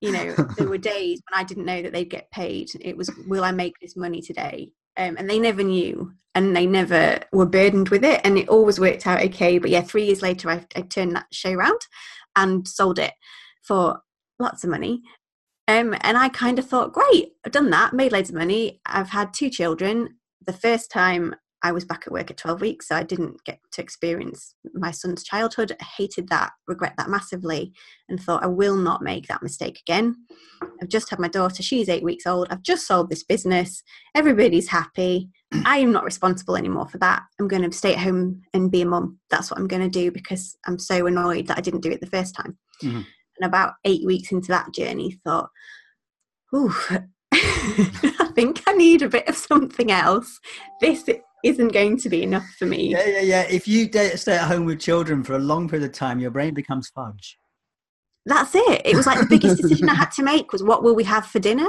you 0.04 0.12
know 0.12 0.34
there 0.58 0.68
were 0.68 0.78
days 0.94 1.22
when 1.30 1.40
i 1.40 1.44
didn't 1.44 1.66
know 1.66 1.82
that 1.82 1.94
they'd 1.94 2.10
get 2.10 2.30
paid. 2.32 2.70
It 2.82 2.96
was 2.96 3.10
will 3.28 3.44
i 3.44 3.52
make 3.52 3.80
this 3.82 3.96
money 3.96 4.22
today? 4.22 4.72
Um, 4.98 5.16
and 5.18 5.28
they 5.28 5.40
never 5.40 5.64
knew 5.64 6.12
and 6.36 6.56
they 6.56 6.68
never 6.68 7.20
were 7.32 7.46
burdened 7.48 7.90
with 7.90 8.04
it 8.04 8.22
and 8.24 8.38
it 8.38 8.50
always 8.50 8.80
worked 8.80 9.08
out 9.08 9.24
okay. 9.24 9.58
But 9.58 9.72
yeah 9.72 9.82
three 9.82 10.06
years 10.06 10.22
later 10.22 10.50
i, 10.50 10.66
I 10.76 10.82
turned 10.82 11.16
that 11.16 11.28
show 11.32 11.52
around 11.52 11.80
and 12.36 12.68
sold 12.68 13.00
it 13.00 13.14
for 13.64 14.02
lots 14.40 14.64
of 14.64 14.70
money. 14.70 15.02
Um, 15.70 15.96
and 16.02 16.18
i 16.18 16.28
kind 16.28 16.60
of 16.60 16.68
thought 16.68 16.92
great 16.92 17.32
i've 17.46 17.54
done 17.54 17.70
that 17.70 17.94
made 17.94 18.12
loads 18.12 18.30
of 18.30 18.36
money. 18.36 18.82
I've 18.86 19.10
had 19.10 19.34
two 19.34 19.50
children. 19.50 20.18
The 20.46 20.54
first 20.54 20.92
time 20.92 21.36
I 21.64 21.72
was 21.72 21.86
back 21.86 22.04
at 22.06 22.12
work 22.12 22.30
at 22.30 22.38
12 22.38 22.60
weeks, 22.60 22.90
so 22.90 22.96
I 22.96 23.04
didn't 23.04 23.44
get 23.46 23.60
to 23.72 23.82
experience 23.82 24.54
my 24.74 24.92
son's 24.92 25.24
childhood. 25.24 25.76
I 25.80 25.84
hated 25.98 26.28
that, 26.28 26.52
regret 26.68 26.94
that 26.98 27.10
massively, 27.10 27.72
and 28.10 28.22
thought 28.22 28.44
I 28.44 28.48
will 28.48 28.76
not 28.76 29.02
make 29.02 29.28
that 29.28 29.42
mistake 29.42 29.80
again. 29.80 30.16
I've 30.82 30.90
just 30.90 31.10
had 31.10 31.20
my 31.20 31.30
daughter, 31.30 31.64
she's 31.64 31.88
eight 31.88 32.04
weeks 32.04 32.28
old. 32.28 32.48
I've 32.50 32.64
just 32.64 32.86
sold 32.86 33.10
this 33.10 33.24
business. 33.24 33.82
Everybody's 34.14 34.68
happy. 34.68 35.30
I 35.66 35.78
am 35.78 35.92
not 35.92 36.04
responsible 36.04 36.58
anymore 36.58 36.88
for 36.90 36.98
that. 36.98 37.24
I'm 37.40 37.48
going 37.48 37.62
to 37.62 37.76
stay 37.76 37.94
at 37.94 38.02
home 38.02 38.42
and 38.54 38.72
be 38.72 38.82
a 38.82 38.86
mum. 38.86 39.20
That's 39.30 39.50
what 39.50 39.60
I'm 39.60 39.68
going 39.68 39.84
to 39.84 39.90
do 39.90 40.12
because 40.12 40.58
I'm 40.66 40.80
so 40.80 41.06
annoyed 41.06 41.48
that 41.48 41.58
I 41.58 41.62
didn't 41.62 41.82
do 41.82 41.92
it 41.92 42.02
the 42.02 42.08
first 42.08 42.36
time. 42.36 42.58
Mm-hmm. 42.84 42.98
And 42.98 43.48
about 43.48 43.76
eight 43.86 44.06
weeks 44.06 44.32
into 44.32 44.50
that 44.50 44.74
journey, 44.74 45.20
thought, 45.24 45.50
ooh, 46.54 46.74
I 47.32 48.32
think 48.36 48.64
I 48.68 48.74
need 48.74 49.02
a 49.02 49.10
bit 49.10 49.28
of 49.28 49.36
something 49.36 49.92
else. 49.92 50.40
This 50.82 51.08
isn't 51.44 51.74
going 51.74 51.98
to 51.98 52.10
be 52.10 52.24
enough 52.24 52.48
for 52.58 52.66
me. 52.66 52.92
Yeah, 52.92 53.06
yeah, 53.06 53.20
yeah. 53.20 53.42
If 53.50 53.68
you 53.68 53.90
stay 54.16 54.36
at 54.36 54.48
home 54.48 54.66
with 54.66 54.80
children 54.80 55.24
for 55.24 55.34
a 55.34 55.40
long 55.40 55.70
period 55.70 55.86
of 55.86 55.92
time, 55.94 56.20
your 56.20 56.32
brain 56.32 56.54
becomes 56.54 56.90
fudge. 56.90 57.38
That's 58.26 58.56
it. 58.56 58.82
It 58.86 58.96
was 58.96 59.06
like 59.06 59.20
the 59.20 59.26
biggest 59.26 59.62
decision 59.62 59.90
I 59.90 59.96
had 59.96 60.12
to 60.12 60.24
make 60.24 60.54
was 60.54 60.64
what 60.64 60.82
will 60.82 60.96
we 60.96 61.04
have 61.04 61.26
for 61.26 61.40
dinner? 61.40 61.68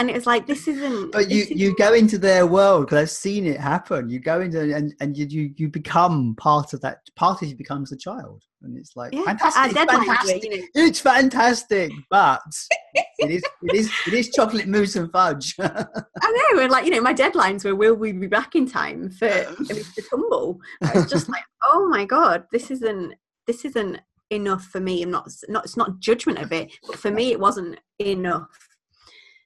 And 0.00 0.10
it 0.10 0.14
was 0.14 0.26
like 0.26 0.46
this 0.46 0.66
isn't. 0.66 1.12
But 1.12 1.30
you 1.30 1.42
isn't... 1.42 1.56
you 1.56 1.76
go 1.76 1.92
into 1.92 2.18
their 2.18 2.46
world 2.46 2.86
because 2.86 2.98
I've 3.02 3.10
seen 3.10 3.46
it 3.46 3.60
happen. 3.60 4.08
You 4.08 4.18
go 4.18 4.40
into 4.40 4.74
and 4.74 4.94
and 5.00 5.16
you 5.16 5.26
you, 5.26 5.50
you 5.56 5.68
become 5.68 6.34
part 6.36 6.72
of 6.72 6.80
that. 6.80 6.98
Part 7.16 7.42
of 7.42 7.48
you 7.48 7.56
becomes 7.56 7.90
the 7.90 7.96
child 7.96 8.42
and 8.62 8.76
it's 8.76 8.96
like 8.96 9.12
yeah, 9.12 9.24
fantastic. 9.24 9.76
It's 9.76 9.92
fantastic. 9.92 10.44
you 10.44 10.50
know. 10.50 10.66
it's 10.74 11.00
fantastic, 11.00 11.92
but 12.10 12.42
it 13.18 13.30
is 13.30 13.42
it 13.62 13.74
is 13.74 13.92
it 14.06 14.14
is 14.14 14.30
chocolate 14.30 14.66
mousse 14.66 14.96
and 14.96 15.10
fudge. 15.10 15.54
I 15.60 16.50
know, 16.52 16.60
and 16.60 16.70
like 16.70 16.84
you 16.84 16.90
know, 16.90 17.00
my 17.00 17.14
deadlines 17.14 17.64
were 17.64 17.74
will 17.74 17.94
we 17.94 18.12
be 18.12 18.26
back 18.26 18.54
in 18.54 18.68
time 18.68 19.10
for 19.10 19.28
Mr. 19.28 20.08
Tumble? 20.08 20.60
I 20.82 20.92
was 20.94 21.10
just 21.10 21.28
like, 21.28 21.42
oh 21.64 21.88
my 21.88 22.04
god, 22.04 22.44
this 22.52 22.70
isn't 22.70 23.14
this 23.46 23.64
isn't 23.64 24.00
enough 24.30 24.64
for 24.64 24.80
me. 24.80 25.02
I'm 25.02 25.10
not 25.10 25.28
not 25.48 25.64
it's 25.64 25.76
not 25.76 25.98
judgment 25.98 26.38
of 26.38 26.52
it, 26.52 26.72
but 26.86 26.98
for 26.98 27.10
me, 27.10 27.32
it 27.32 27.40
wasn't 27.40 27.78
enough. 27.98 28.48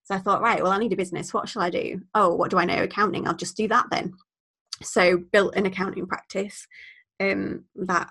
So 0.04 0.14
I 0.14 0.18
thought, 0.18 0.42
right, 0.42 0.62
well, 0.62 0.72
I 0.72 0.78
need 0.78 0.92
a 0.92 0.96
business. 0.96 1.32
What 1.32 1.48
shall 1.48 1.62
I 1.62 1.70
do? 1.70 2.02
Oh, 2.14 2.34
what 2.34 2.50
do 2.50 2.58
I 2.58 2.64
know? 2.64 2.82
Accounting. 2.82 3.26
I'll 3.26 3.34
just 3.34 3.56
do 3.56 3.68
that 3.68 3.86
then. 3.90 4.12
So 4.82 5.16
built 5.16 5.56
an 5.56 5.66
accounting 5.66 6.06
practice 6.06 6.66
um, 7.20 7.64
that 7.76 8.10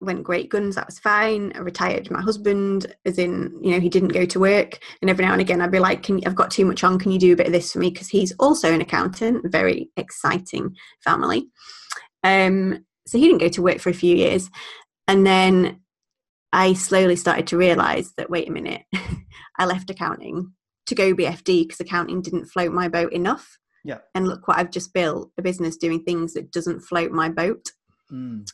went 0.00 0.24
great 0.24 0.50
guns 0.50 0.74
that 0.74 0.86
was 0.86 0.98
fine 0.98 1.52
i 1.54 1.58
retired 1.58 2.10
my 2.10 2.20
husband 2.20 2.94
as 3.06 3.18
in 3.18 3.58
you 3.62 3.70
know 3.70 3.80
he 3.80 3.88
didn't 3.88 4.10
go 4.12 4.26
to 4.26 4.38
work 4.38 4.78
and 5.00 5.08
every 5.08 5.24
now 5.24 5.32
and 5.32 5.40
again 5.40 5.62
i'd 5.62 5.70
be 5.70 5.78
like 5.78 6.02
can 6.02 6.20
i've 6.26 6.34
got 6.34 6.50
too 6.50 6.66
much 6.66 6.84
on 6.84 6.98
can 6.98 7.10
you 7.10 7.18
do 7.18 7.32
a 7.32 7.36
bit 7.36 7.46
of 7.46 7.52
this 7.52 7.72
for 7.72 7.78
me 7.78 7.88
because 7.90 8.08
he's 8.08 8.32
also 8.38 8.72
an 8.72 8.82
accountant 8.82 9.50
very 9.50 9.90
exciting 9.96 10.76
family 11.02 11.48
um 12.24 12.84
so 13.06 13.16
he 13.16 13.24
didn't 13.24 13.40
go 13.40 13.48
to 13.48 13.62
work 13.62 13.78
for 13.78 13.88
a 13.88 13.94
few 13.94 14.14
years 14.14 14.50
and 15.08 15.26
then 15.26 15.80
i 16.52 16.74
slowly 16.74 17.16
started 17.16 17.46
to 17.46 17.56
realize 17.56 18.12
that 18.18 18.28
wait 18.28 18.48
a 18.48 18.52
minute 18.52 18.82
i 19.58 19.64
left 19.64 19.88
accounting 19.88 20.52
to 20.86 20.94
go 20.94 21.14
bfd 21.14 21.64
because 21.64 21.80
accounting 21.80 22.22
didn't 22.22 22.46
float 22.46 22.72
my 22.72 22.88
boat 22.88 23.12
enough 23.12 23.58
yeah 23.84 23.98
and 24.14 24.26
look 24.26 24.46
what 24.48 24.58
i've 24.58 24.70
just 24.70 24.92
built 24.94 25.30
a 25.38 25.42
business 25.42 25.76
doing 25.76 26.02
things 26.02 26.34
that 26.34 26.50
doesn't 26.52 26.80
float 26.80 27.10
my 27.10 27.28
boat 27.28 27.70
mm. 28.10 28.46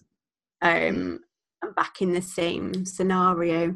um, 0.62 1.20
I'm 1.62 1.72
back 1.72 2.02
in 2.02 2.12
the 2.12 2.22
same 2.22 2.84
scenario. 2.84 3.74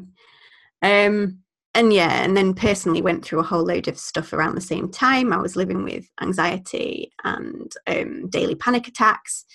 Um, 0.81 1.39
and 1.73 1.93
yeah, 1.93 2.23
and 2.23 2.35
then 2.35 2.53
personally 2.53 3.01
went 3.01 3.23
through 3.23 3.39
a 3.39 3.43
whole 3.43 3.63
load 3.63 3.87
of 3.87 3.99
stuff 3.99 4.33
around 4.33 4.55
the 4.55 4.61
same 4.61 4.89
time. 4.89 5.31
I 5.31 5.37
was 5.37 5.55
living 5.55 5.83
with 5.83 6.05
anxiety 6.21 7.11
and 7.23 7.71
um, 7.85 8.29
daily 8.29 8.55
panic 8.55 8.87
attacks, 8.87 9.45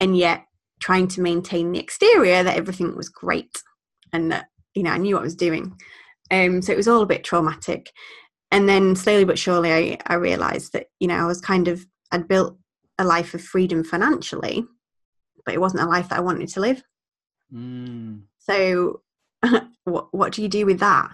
and 0.00 0.16
yet 0.16 0.44
trying 0.80 1.08
to 1.08 1.22
maintain 1.22 1.72
the 1.72 1.78
exterior 1.78 2.42
that 2.42 2.56
everything 2.56 2.96
was 2.96 3.08
great 3.08 3.62
and 4.12 4.32
that 4.32 4.46
you 4.74 4.82
know 4.82 4.90
I 4.90 4.98
knew 4.98 5.14
what 5.14 5.22
I 5.22 5.24
was 5.24 5.34
doing. 5.34 5.76
Um, 6.30 6.62
so 6.62 6.72
it 6.72 6.76
was 6.76 6.88
all 6.88 7.02
a 7.02 7.06
bit 7.06 7.24
traumatic. 7.24 7.90
And 8.50 8.68
then 8.68 8.96
slowly 8.96 9.24
but 9.24 9.38
surely, 9.38 9.72
I, 9.72 9.98
I 10.06 10.14
realized 10.14 10.72
that 10.72 10.86
you 10.98 11.08
know 11.08 11.16
I 11.16 11.26
was 11.26 11.40
kind 11.40 11.68
of 11.68 11.86
I'd 12.10 12.28
built 12.28 12.56
a 12.98 13.04
life 13.04 13.34
of 13.34 13.42
freedom 13.42 13.84
financially, 13.84 14.64
but 15.44 15.54
it 15.54 15.60
wasn't 15.60 15.82
a 15.82 15.86
life 15.86 16.08
that 16.08 16.18
I 16.18 16.22
wanted 16.22 16.48
to 16.50 16.60
live. 16.60 16.82
Mm. 17.52 18.22
So, 18.38 19.02
what 19.84 20.08
what 20.12 20.32
do 20.32 20.42
you 20.42 20.48
do 20.48 20.66
with 20.66 20.80
that? 20.80 21.10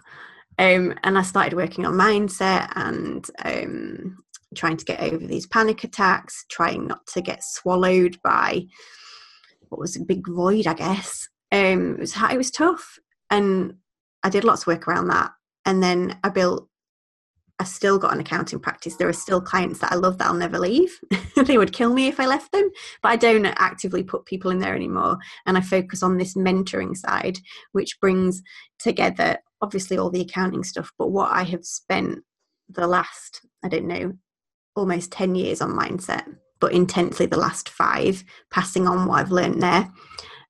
Um, 0.58 0.94
and 1.02 1.18
I 1.18 1.22
started 1.22 1.54
working 1.54 1.84
on 1.84 1.94
mindset 1.94 2.72
and 2.74 3.28
um, 3.44 4.24
trying 4.54 4.78
to 4.78 4.84
get 4.84 5.00
over 5.00 5.18
these 5.18 5.46
panic 5.46 5.84
attacks, 5.84 6.46
trying 6.50 6.86
not 6.86 7.06
to 7.08 7.20
get 7.20 7.44
swallowed 7.44 8.18
by 8.22 8.66
what 9.68 9.80
was 9.80 9.96
a 9.96 10.04
big 10.04 10.26
void, 10.26 10.66
I 10.66 10.74
guess. 10.74 11.28
Um, 11.52 11.94
it 11.94 12.00
was 12.00 12.16
it 12.16 12.36
was 12.36 12.50
tough, 12.50 12.98
and 13.30 13.74
I 14.22 14.30
did 14.30 14.44
lots 14.44 14.62
of 14.62 14.66
work 14.68 14.88
around 14.88 15.08
that. 15.08 15.32
And 15.64 15.82
then 15.82 16.18
I 16.22 16.28
built 16.28 16.68
I've 17.58 17.68
still 17.68 17.98
got 17.98 18.12
an 18.12 18.20
accounting 18.20 18.60
practice. 18.60 18.96
There 18.96 19.08
are 19.08 19.14
still 19.14 19.40
clients 19.40 19.78
that 19.78 19.92
I 19.92 19.94
love 19.94 20.18
that 20.18 20.26
I'll 20.26 20.34
never 20.34 20.58
leave. 20.58 20.98
they 21.36 21.56
would 21.56 21.72
kill 21.72 21.92
me 21.92 22.06
if 22.06 22.20
I 22.20 22.26
left 22.26 22.52
them, 22.52 22.70
but 23.02 23.08
I 23.08 23.16
don't 23.16 23.46
actively 23.46 24.02
put 24.02 24.26
people 24.26 24.50
in 24.50 24.58
there 24.58 24.74
anymore. 24.74 25.16
And 25.46 25.56
I 25.56 25.62
focus 25.62 26.02
on 26.02 26.18
this 26.18 26.34
mentoring 26.34 26.94
side, 26.94 27.38
which 27.72 27.98
brings 27.98 28.42
together 28.78 29.38
obviously 29.62 29.96
all 29.96 30.10
the 30.10 30.20
accounting 30.20 30.64
stuff, 30.64 30.92
but 30.98 31.08
what 31.08 31.30
I 31.30 31.44
have 31.44 31.64
spent 31.64 32.18
the 32.68 32.86
last, 32.86 33.40
I 33.64 33.68
don't 33.68 33.86
know, 33.86 34.12
almost 34.74 35.12
10 35.12 35.34
years 35.34 35.62
on 35.62 35.70
mindset, 35.70 36.26
but 36.60 36.72
intensely 36.72 37.24
the 37.24 37.38
last 37.38 37.70
five, 37.70 38.22
passing 38.50 38.86
on 38.86 39.06
what 39.06 39.20
I've 39.20 39.32
learned 39.32 39.62
there 39.62 39.90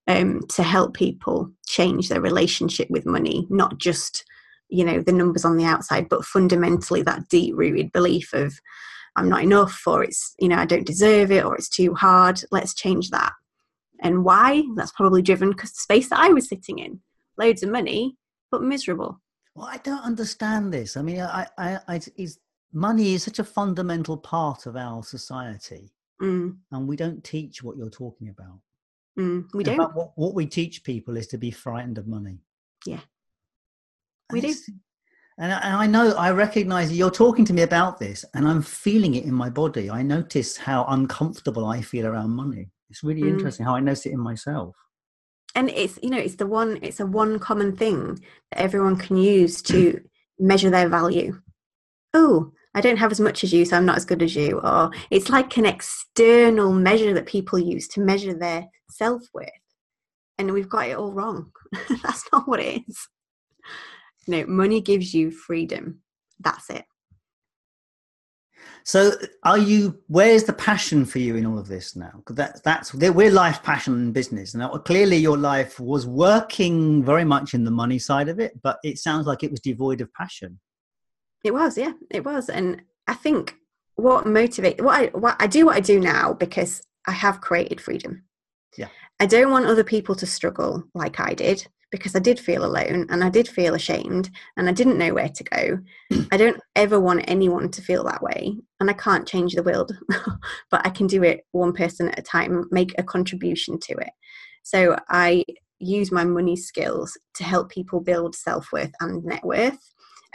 um, 0.06 0.42
to 0.48 0.62
help 0.62 0.94
people 0.94 1.50
change 1.66 2.08
their 2.08 2.20
relationship 2.20 2.88
with 2.90 3.06
money, 3.06 3.46
not 3.50 3.78
just 3.78 4.24
you 4.68 4.84
know 4.84 5.00
the 5.00 5.12
numbers 5.12 5.44
on 5.44 5.56
the 5.56 5.64
outside 5.64 6.08
but 6.08 6.24
fundamentally 6.24 7.00
that 7.00 7.28
deep 7.28 7.54
rooted 7.56 7.92
belief 7.92 8.32
of 8.32 8.58
I'm 9.16 9.30
not 9.30 9.42
enough, 9.42 9.82
or 9.86 10.04
it's, 10.04 10.34
you 10.38 10.48
know, 10.48 10.56
I 10.56 10.66
don't 10.66 10.86
deserve 10.86 11.32
it, 11.32 11.44
or 11.44 11.56
it's 11.56 11.70
too 11.70 11.94
hard. 11.94 12.42
Let's 12.50 12.74
change 12.74 13.10
that. 13.10 13.32
And 14.02 14.24
why? 14.24 14.62
That's 14.76 14.92
probably 14.92 15.22
driven 15.22 15.50
because 15.50 15.72
the 15.72 15.80
space 15.80 16.10
that 16.10 16.20
I 16.20 16.28
was 16.28 16.48
sitting 16.48 16.78
in, 16.78 17.00
loads 17.38 17.62
of 17.62 17.70
money, 17.70 18.16
but 18.50 18.62
miserable. 18.62 19.20
Well, 19.54 19.68
I 19.70 19.78
don't 19.78 20.04
understand 20.04 20.72
this. 20.72 20.98
I 20.98 21.02
mean, 21.02 21.22
I, 21.22 21.46
I, 21.56 21.78
I 21.88 22.00
is 22.16 22.38
money 22.74 23.14
is 23.14 23.22
such 23.22 23.38
a 23.38 23.44
fundamental 23.44 24.18
part 24.18 24.66
of 24.66 24.76
our 24.76 25.02
society, 25.02 25.90
mm. 26.20 26.54
and 26.70 26.86
we 26.86 26.96
don't 26.96 27.24
teach 27.24 27.62
what 27.62 27.78
you're 27.78 27.88
talking 27.88 28.28
about. 28.28 28.60
Mm, 29.18 29.46
we 29.54 29.64
don't. 29.64 29.94
What, 29.94 30.12
what 30.16 30.34
we 30.34 30.46
teach 30.46 30.84
people 30.84 31.16
is 31.16 31.26
to 31.28 31.38
be 31.38 31.50
frightened 31.50 31.98
of 31.98 32.06
money. 32.06 32.38
Yeah, 32.84 33.00
we 34.30 34.40
do. 34.40 34.54
And 35.38 35.52
I, 35.52 35.58
and 35.58 35.76
I 35.76 35.86
know, 35.86 36.14
I 36.16 36.30
recognize 36.30 36.96
you're 36.96 37.10
talking 37.10 37.44
to 37.44 37.52
me 37.52 37.62
about 37.62 37.98
this, 37.98 38.24
and 38.34 38.48
I'm 38.48 38.62
feeling 38.62 39.14
it 39.14 39.24
in 39.24 39.34
my 39.34 39.50
body. 39.50 39.90
I 39.90 40.02
notice 40.02 40.56
how 40.56 40.84
uncomfortable 40.88 41.66
I 41.66 41.82
feel 41.82 42.06
around 42.06 42.30
money. 42.30 42.70
It's 42.88 43.04
really 43.04 43.22
mm. 43.22 43.30
interesting 43.30 43.66
how 43.66 43.74
I 43.74 43.80
notice 43.80 44.06
it 44.06 44.12
in 44.12 44.20
myself. 44.20 44.74
And 45.54 45.70
it's 45.70 45.98
you 46.02 46.10
know 46.10 46.18
it's 46.18 46.36
the 46.36 46.46
one 46.46 46.78
it's 46.82 47.00
a 47.00 47.06
one 47.06 47.38
common 47.38 47.76
thing 47.76 48.20
that 48.50 48.60
everyone 48.60 48.96
can 48.96 49.16
use 49.16 49.62
to 49.62 50.00
measure 50.38 50.70
their 50.70 50.88
value. 50.88 51.40
Oh, 52.14 52.52
I 52.74 52.80
don't 52.80 52.98
have 52.98 53.12
as 53.12 53.20
much 53.20 53.42
as 53.42 53.52
you, 53.52 53.64
so 53.64 53.76
I'm 53.76 53.86
not 53.86 53.96
as 53.96 54.04
good 54.04 54.22
as 54.22 54.36
you. 54.36 54.60
Or 54.60 54.90
it's 55.10 55.30
like 55.30 55.56
an 55.56 55.66
external 55.66 56.72
measure 56.72 57.14
that 57.14 57.26
people 57.26 57.58
use 57.58 57.88
to 57.88 58.00
measure 58.00 58.34
their 58.34 58.66
self 58.90 59.22
worth. 59.32 59.48
And 60.38 60.52
we've 60.52 60.68
got 60.68 60.88
it 60.88 60.96
all 60.96 61.12
wrong. 61.12 61.50
That's 62.02 62.24
not 62.32 62.46
what 62.46 62.60
it 62.60 62.82
is. 62.88 63.08
No, 64.26 64.44
money 64.46 64.80
gives 64.80 65.14
you 65.14 65.30
freedom. 65.30 66.00
That's 66.40 66.68
it. 66.68 66.84
So, 68.84 69.12
are 69.42 69.58
you? 69.58 70.00
Where's 70.06 70.44
the 70.44 70.52
passion 70.52 71.04
for 71.04 71.18
you 71.18 71.36
in 71.36 71.46
all 71.46 71.58
of 71.58 71.68
this 71.68 71.96
now? 71.96 72.12
Because 72.16 72.36
that, 72.36 72.62
that's 72.64 72.94
we're 72.94 73.30
life, 73.30 73.62
passion, 73.62 73.94
and 73.94 74.14
business. 74.14 74.54
Now, 74.54 74.68
clearly, 74.76 75.16
your 75.16 75.36
life 75.36 75.80
was 75.80 76.06
working 76.06 77.04
very 77.04 77.24
much 77.24 77.54
in 77.54 77.64
the 77.64 77.70
money 77.70 77.98
side 77.98 78.28
of 78.28 78.38
it, 78.38 78.60
but 78.62 78.78
it 78.84 78.98
sounds 78.98 79.26
like 79.26 79.42
it 79.42 79.50
was 79.50 79.60
devoid 79.60 80.00
of 80.00 80.12
passion. 80.14 80.60
It 81.42 81.52
was, 81.52 81.76
yeah, 81.76 81.92
it 82.10 82.24
was, 82.24 82.48
and 82.48 82.82
I 83.08 83.14
think 83.14 83.56
what 83.96 84.26
motivate 84.26 84.82
what 84.82 85.00
I 85.00 85.06
what 85.06 85.36
I 85.40 85.46
do 85.46 85.66
what 85.66 85.76
I 85.76 85.80
do 85.80 85.98
now 85.98 86.34
because 86.34 86.82
I 87.06 87.12
have 87.12 87.40
created 87.40 87.80
freedom. 87.80 88.24
Yeah, 88.76 88.88
I 89.20 89.26
don't 89.26 89.50
want 89.50 89.66
other 89.66 89.84
people 89.84 90.14
to 90.16 90.26
struggle 90.26 90.84
like 90.94 91.20
I 91.20 91.34
did 91.34 91.66
because 91.90 92.16
I 92.16 92.18
did 92.18 92.40
feel 92.40 92.64
alone 92.64 93.06
and 93.10 93.22
I 93.22 93.30
did 93.30 93.48
feel 93.48 93.74
ashamed 93.74 94.30
and 94.56 94.68
I 94.68 94.72
didn't 94.72 94.98
know 94.98 95.14
where 95.14 95.28
to 95.28 95.44
go. 95.44 95.78
I 96.32 96.36
don't 96.36 96.60
ever 96.74 96.98
want 96.98 97.24
anyone 97.28 97.70
to 97.70 97.82
feel 97.82 98.04
that 98.04 98.22
way. 98.22 98.56
And 98.80 98.90
I 98.90 98.92
can't 98.92 99.26
change 99.26 99.54
the 99.54 99.62
world, 99.62 99.96
but 100.70 100.84
I 100.84 100.90
can 100.90 101.06
do 101.06 101.22
it 101.22 101.46
one 101.52 101.72
person 101.72 102.08
at 102.08 102.18
a 102.18 102.22
time, 102.22 102.64
make 102.70 102.92
a 102.98 103.02
contribution 103.02 103.78
to 103.80 103.92
it. 103.94 104.10
So 104.62 104.98
I 105.08 105.44
use 105.78 106.10
my 106.10 106.24
money 106.24 106.56
skills 106.56 107.16
to 107.34 107.44
help 107.44 107.70
people 107.70 108.00
build 108.00 108.34
self 108.34 108.72
worth 108.72 108.92
and 109.00 109.24
net 109.24 109.44
worth. 109.44 109.78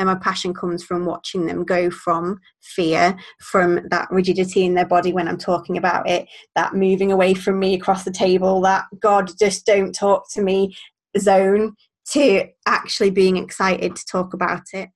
And 0.01 0.07
my 0.07 0.15
passion 0.15 0.51
comes 0.51 0.83
from 0.83 1.05
watching 1.05 1.45
them 1.45 1.63
go 1.63 1.91
from 1.91 2.39
fear, 2.59 3.15
from 3.39 3.87
that 3.91 4.09
rigidity 4.09 4.65
in 4.65 4.73
their 4.73 4.87
body 4.87 5.13
when 5.13 5.27
I'm 5.27 5.37
talking 5.37 5.77
about 5.77 6.09
it, 6.09 6.27
that 6.55 6.73
moving 6.73 7.11
away 7.11 7.35
from 7.35 7.59
me 7.59 7.75
across 7.75 8.03
the 8.03 8.09
table, 8.09 8.59
that 8.61 8.85
God, 8.99 9.29
just 9.37 9.63
don't 9.63 9.93
talk 9.93 10.23
to 10.31 10.41
me, 10.41 10.75
zone 11.19 11.75
to 12.13 12.47
actually 12.65 13.11
being 13.11 13.37
excited 13.37 13.95
to 13.95 14.05
talk 14.11 14.33
about 14.33 14.63
it 14.73 14.89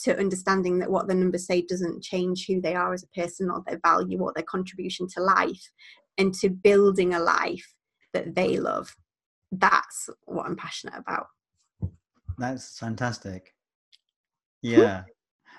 to 0.00 0.18
understanding 0.18 0.80
that 0.80 0.90
what 0.90 1.06
the 1.06 1.14
numbers 1.14 1.46
say 1.46 1.62
doesn't 1.62 2.02
change 2.02 2.46
who 2.48 2.60
they 2.60 2.74
are 2.74 2.92
as 2.92 3.04
a 3.04 3.20
person 3.20 3.52
or 3.52 3.62
their 3.64 3.78
value 3.84 4.18
or 4.18 4.32
their 4.34 4.42
contribution 4.42 5.06
to 5.14 5.22
life 5.22 5.70
and 6.18 6.34
to 6.34 6.48
building 6.48 7.14
a 7.14 7.20
life 7.20 7.74
that 8.12 8.34
they 8.34 8.56
love. 8.56 8.96
That's 9.52 10.10
what 10.24 10.46
i'm 10.46 10.56
passionate 10.56 10.98
about. 10.98 11.28
That's 12.38 12.76
fantastic 12.76 13.54
yeah 14.62 15.02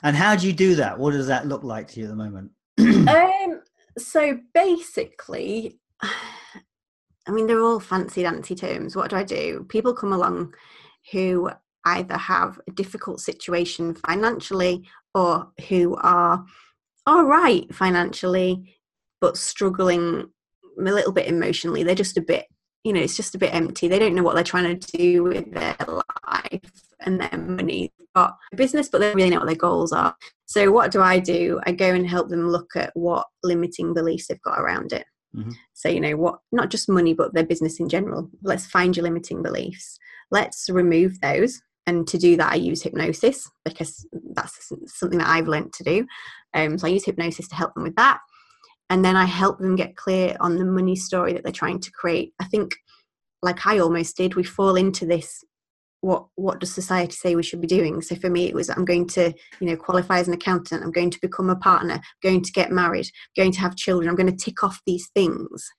and 0.04 0.16
how 0.16 0.36
do 0.36 0.48
you 0.48 0.54
do 0.54 0.76
that 0.76 0.98
what 0.98 1.12
does 1.12 1.28
that 1.28 1.48
look 1.48 1.64
like 1.64 1.88
to 1.88 2.00
you 2.00 2.06
at 2.06 2.10
the 2.10 2.16
moment 2.16 2.52
um 2.80 3.62
so 3.98 4.38
basically 4.54 5.80
I 7.28 7.32
mean, 7.32 7.46
they're 7.46 7.62
all 7.62 7.80
fancy 7.80 8.24
dancy 8.24 8.56
terms. 8.56 8.96
What 8.96 9.12
do 9.12 9.16
I 9.16 9.24
do? 9.24 9.64
People 9.70 9.94
come 9.94 10.14
along 10.14 10.56
who 11.12 11.52
either 11.86 12.18
have 12.18 12.60
a 12.68 12.72
difficult 12.72 13.22
situation 13.22 13.94
financially 13.94 14.88
or 15.14 15.52
who 15.68 15.96
are 15.98 16.44
all 17.06 17.24
right 17.24 17.74
financially 17.74 18.76
but 19.22 19.38
struggling 19.38 20.30
a 20.80 20.82
little 20.82 21.12
bit 21.12 21.28
emotionally. 21.28 21.84
They're 21.84 21.94
just 21.94 22.18
a 22.18 22.22
bit, 22.22 22.48
you 22.84 22.94
know, 22.94 23.02
it's 23.02 23.18
just 23.18 23.36
a 23.36 23.40
bit 23.40 23.54
empty. 23.54 23.88
They 23.88 24.00
don't 24.00 24.16
know 24.16 24.24
what 24.24 24.34
they're 24.34 24.44
trying 24.44 24.80
to 24.80 24.98
do 24.98 25.24
with 25.24 25.54
their 25.54 25.76
life 26.26 26.89
and 27.02 27.20
their 27.20 27.40
money. 27.40 27.92
They've 27.98 28.08
got 28.16 28.38
a 28.52 28.56
business, 28.56 28.90
but 28.90 29.00
they 29.00 29.14
really 29.14 29.30
know 29.30 29.38
what 29.40 29.48
their 29.48 29.56
goals 29.56 29.92
are. 29.92 30.16
So, 30.46 30.72
what 30.72 30.92
do 30.92 31.02
I 31.02 31.20
do? 31.20 31.60
I 31.66 31.72
go 31.72 31.94
and 31.94 32.08
help 32.08 32.30
them 32.30 32.50
look 32.50 32.76
at 32.76 32.92
what 32.96 33.28
limiting 33.44 33.94
beliefs 33.94 34.28
they've 34.28 34.42
got 34.42 34.60
around 34.60 34.94
it. 34.94 35.06
Mm-hmm. 35.36 35.52
So, 35.74 35.90
you 35.90 36.00
know, 36.00 36.16
what, 36.18 36.40
not 36.52 36.70
just 36.70 36.90
money, 36.90 37.14
but 37.14 37.34
their 37.34 37.46
business 37.46 37.80
in 37.80 37.90
general. 37.90 38.30
Let's 38.42 38.66
find 38.66 38.96
your 38.96 39.04
limiting 39.04 39.44
beliefs. 39.44 39.98
Let's 40.32 40.70
remove 40.70 41.22
those. 41.22 41.62
And 41.88 42.08
to 42.08 42.18
do 42.18 42.38
that, 42.38 42.52
I 42.52 42.56
use 42.56 42.84
hypnosis 42.84 43.50
because 43.66 44.08
that's 44.34 44.72
something 44.88 45.20
that 45.20 45.30
I've 45.30 45.48
learned 45.48 45.74
to 45.74 45.84
do. 45.84 46.06
Um, 46.54 46.78
so 46.78 46.88
I 46.88 46.92
use 46.92 47.06
hypnosis 47.06 47.48
to 47.48 47.56
help 47.56 47.74
them 47.74 47.84
with 47.84 47.96
that. 47.96 48.20
And 48.90 49.06
then 49.06 49.16
I 49.16 49.26
help 49.26 49.60
them 49.60 49.76
get 49.76 49.96
clear 49.96 50.36
on 50.40 50.56
the 50.56 50.66
money 50.66 50.96
story 50.96 51.34
that 51.34 51.44
they're 51.44 51.52
trying 51.52 51.80
to 51.80 51.92
create. 51.92 52.34
I 52.40 52.46
think, 52.46 52.76
like 53.42 53.66
I 53.66 53.80
almost 53.80 54.18
did, 54.18 54.36
we 54.36 54.44
fall 54.44 54.76
into 54.76 55.06
this 55.06 55.44
what 56.02 56.28
what 56.36 56.60
does 56.60 56.74
society 56.74 57.14
say 57.14 57.36
we 57.36 57.44
should 57.44 57.62
be 57.62 57.68
doing? 57.68 58.02
So 58.02 58.16
for 58.16 58.30
me 58.30 58.48
it 58.48 58.56
was 58.56 58.70
i'm 58.70 58.86
going 58.86 59.08
to 59.08 59.34
you 59.60 59.68
know 59.68 59.76
qualify 59.76 60.20
as 60.20 60.28
an 60.28 60.34
accountant 60.34 60.84
i'm 60.84 60.92
going 60.92 61.10
to 61.10 61.22
become 61.22 61.50
a 61.50 61.56
partner 61.56 61.96
I'm 61.96 62.02
going 62.22 62.42
to 62.42 62.52
get 62.52 62.72
married 62.72 63.08
I'm 63.08 63.44
going 63.44 63.52
to 63.54 63.60
have 63.60 63.76
children 63.76 64.10
i'm 64.10 64.16
going 64.16 64.36
to 64.36 64.46
tick 64.46 64.64
off 64.64 64.82
these 64.86 65.10
things 65.14 65.70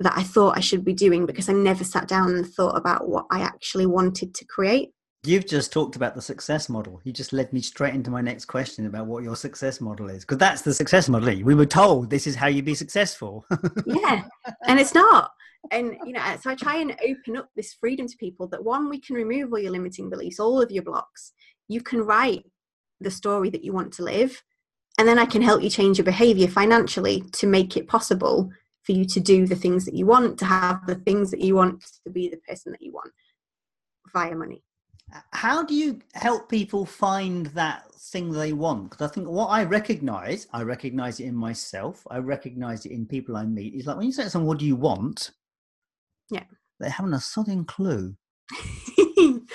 that 0.00 0.16
i 0.16 0.22
thought 0.22 0.56
i 0.56 0.60
should 0.60 0.84
be 0.84 0.92
doing 0.92 1.26
because 1.26 1.48
i 1.48 1.52
never 1.52 1.84
sat 1.84 2.08
down 2.08 2.34
and 2.34 2.46
thought 2.46 2.76
about 2.76 3.08
what 3.08 3.26
i 3.30 3.40
actually 3.40 3.86
wanted 3.86 4.34
to 4.34 4.44
create 4.46 4.90
You've 5.26 5.46
just 5.46 5.72
talked 5.72 5.96
about 5.96 6.14
the 6.14 6.22
success 6.22 6.68
model. 6.68 7.00
You 7.04 7.12
just 7.12 7.32
led 7.32 7.52
me 7.52 7.60
straight 7.60 7.94
into 7.94 8.10
my 8.10 8.20
next 8.20 8.44
question 8.44 8.86
about 8.86 9.06
what 9.06 9.22
your 9.22 9.36
success 9.36 9.80
model 9.80 10.10
is. 10.10 10.22
Because 10.22 10.38
that's 10.38 10.62
the 10.62 10.74
success 10.74 11.08
model. 11.08 11.30
Eh? 11.30 11.42
We 11.42 11.54
were 11.54 11.66
told 11.66 12.10
this 12.10 12.26
is 12.26 12.34
how 12.34 12.48
you 12.48 12.62
be 12.62 12.74
successful. 12.74 13.46
yeah. 13.86 14.24
And 14.66 14.78
it's 14.78 14.94
not 14.94 15.30
and 15.70 15.96
you 16.04 16.12
know 16.12 16.20
so 16.40 16.50
i 16.50 16.54
try 16.54 16.76
and 16.76 16.96
open 17.06 17.36
up 17.36 17.48
this 17.56 17.74
freedom 17.74 18.06
to 18.06 18.16
people 18.16 18.46
that 18.46 18.62
one 18.62 18.88
we 18.88 19.00
can 19.00 19.16
remove 19.16 19.52
all 19.52 19.58
your 19.58 19.72
limiting 19.72 20.10
beliefs 20.10 20.38
all 20.38 20.60
of 20.60 20.70
your 20.70 20.82
blocks 20.82 21.32
you 21.68 21.80
can 21.80 22.00
write 22.00 22.44
the 23.00 23.10
story 23.10 23.50
that 23.50 23.64
you 23.64 23.72
want 23.72 23.92
to 23.92 24.02
live 24.02 24.42
and 24.98 25.08
then 25.08 25.18
i 25.18 25.24
can 25.24 25.42
help 25.42 25.62
you 25.62 25.70
change 25.70 25.98
your 25.98 26.04
behavior 26.04 26.48
financially 26.48 27.22
to 27.32 27.46
make 27.46 27.76
it 27.76 27.88
possible 27.88 28.50
for 28.82 28.92
you 28.92 29.04
to 29.04 29.20
do 29.20 29.46
the 29.46 29.56
things 29.56 29.84
that 29.84 29.94
you 29.94 30.04
want 30.06 30.38
to 30.38 30.44
have 30.44 30.84
the 30.86 30.96
things 30.96 31.30
that 31.30 31.40
you 31.40 31.54
want 31.54 31.82
to 32.04 32.10
be 32.10 32.28
the 32.28 32.40
person 32.48 32.70
that 32.72 32.82
you 32.82 32.92
want 32.92 33.10
via 34.12 34.34
money 34.34 34.62
how 35.32 35.64
do 35.64 35.74
you 35.74 36.00
help 36.14 36.48
people 36.48 36.84
find 36.84 37.46
that 37.46 37.90
thing 37.94 38.30
they 38.30 38.52
want 38.52 38.90
because 38.90 39.08
i 39.08 39.12
think 39.12 39.26
what 39.26 39.46
i 39.46 39.64
recognize 39.64 40.46
i 40.52 40.62
recognize 40.62 41.20
it 41.20 41.24
in 41.24 41.34
myself 41.34 42.06
i 42.10 42.18
recognize 42.18 42.84
it 42.84 42.92
in 42.92 43.06
people 43.06 43.36
i 43.36 43.44
meet 43.44 43.74
is 43.74 43.86
like 43.86 43.96
when 43.96 44.06
you 44.06 44.12
say 44.12 44.24
to 44.24 44.30
someone 44.30 44.48
what 44.48 44.58
do 44.58 44.66
you 44.66 44.76
want 44.76 45.30
yeah. 46.30 46.44
They 46.80 46.90
haven't 46.90 47.14
a 47.14 47.18
sodding 47.18 47.66
clue. 47.66 48.16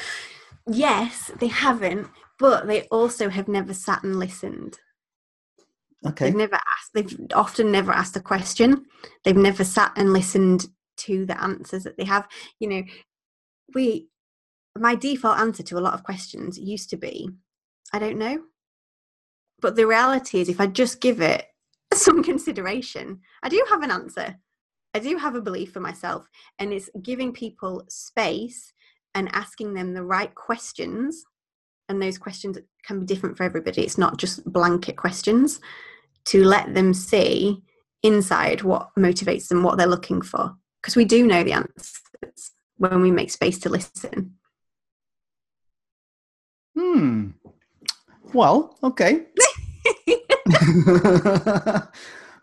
yes, 0.67 1.31
they 1.39 1.47
haven't, 1.47 2.07
but 2.37 2.67
they 2.67 2.83
also 2.83 3.29
have 3.29 3.47
never 3.47 3.73
sat 3.73 4.03
and 4.03 4.17
listened. 4.19 4.79
Okay. 6.07 6.25
They've 6.25 6.35
never 6.35 6.55
asked, 6.55 6.93
they've 6.93 7.27
often 7.33 7.71
never 7.71 7.91
asked 7.91 8.15
a 8.15 8.21
question. 8.21 8.85
They've 9.23 9.35
never 9.35 9.63
sat 9.63 9.91
and 9.97 10.13
listened 10.13 10.67
to 10.97 11.25
the 11.25 11.41
answers 11.41 11.83
that 11.83 11.97
they 11.97 12.05
have. 12.05 12.27
You 12.59 12.69
know, 12.69 12.83
we, 13.75 14.07
my 14.77 14.95
default 14.95 15.39
answer 15.39 15.63
to 15.63 15.77
a 15.77 15.81
lot 15.81 15.93
of 15.93 16.03
questions 16.03 16.57
used 16.57 16.89
to 16.91 16.97
be, 16.97 17.29
I 17.93 17.99
don't 17.99 18.17
know. 18.17 18.41
But 19.61 19.75
the 19.75 19.87
reality 19.87 20.39
is, 20.39 20.49
if 20.49 20.61
I 20.61 20.67
just 20.67 21.01
give 21.01 21.21
it 21.21 21.45
some 21.93 22.23
consideration, 22.23 23.19
I 23.43 23.49
do 23.49 23.63
have 23.69 23.83
an 23.83 23.91
answer. 23.91 24.35
I 24.93 24.99
do 24.99 25.17
have 25.17 25.35
a 25.35 25.41
belief 25.41 25.71
for 25.71 25.79
myself, 25.79 26.27
and 26.57 26.73
it's 26.73 26.89
giving 27.01 27.31
people 27.31 27.83
space 27.89 28.73
and 29.13 29.29
asking 29.33 29.73
them 29.73 29.93
the 29.93 30.03
right 30.03 30.33
questions. 30.33 31.23
And 31.87 32.01
those 32.01 32.17
questions 32.17 32.57
can 32.85 32.99
be 32.99 33.05
different 33.05 33.37
for 33.37 33.43
everybody. 33.43 33.83
It's 33.83 33.97
not 33.97 34.17
just 34.17 34.45
blanket 34.51 34.95
questions 34.95 35.59
to 36.25 36.43
let 36.43 36.73
them 36.73 36.93
see 36.93 37.61
inside 38.03 38.61
what 38.61 38.89
motivates 38.97 39.47
them, 39.47 39.63
what 39.63 39.77
they're 39.77 39.87
looking 39.87 40.21
for. 40.21 40.55
Because 40.81 40.95
we 40.95 41.05
do 41.05 41.25
know 41.25 41.43
the 41.43 41.53
answers 41.53 42.51
when 42.77 43.01
we 43.01 43.11
make 43.11 43.31
space 43.31 43.59
to 43.59 43.69
listen. 43.69 44.38
Hmm. 46.79 47.31
Well, 48.33 48.77
okay. 48.83 49.25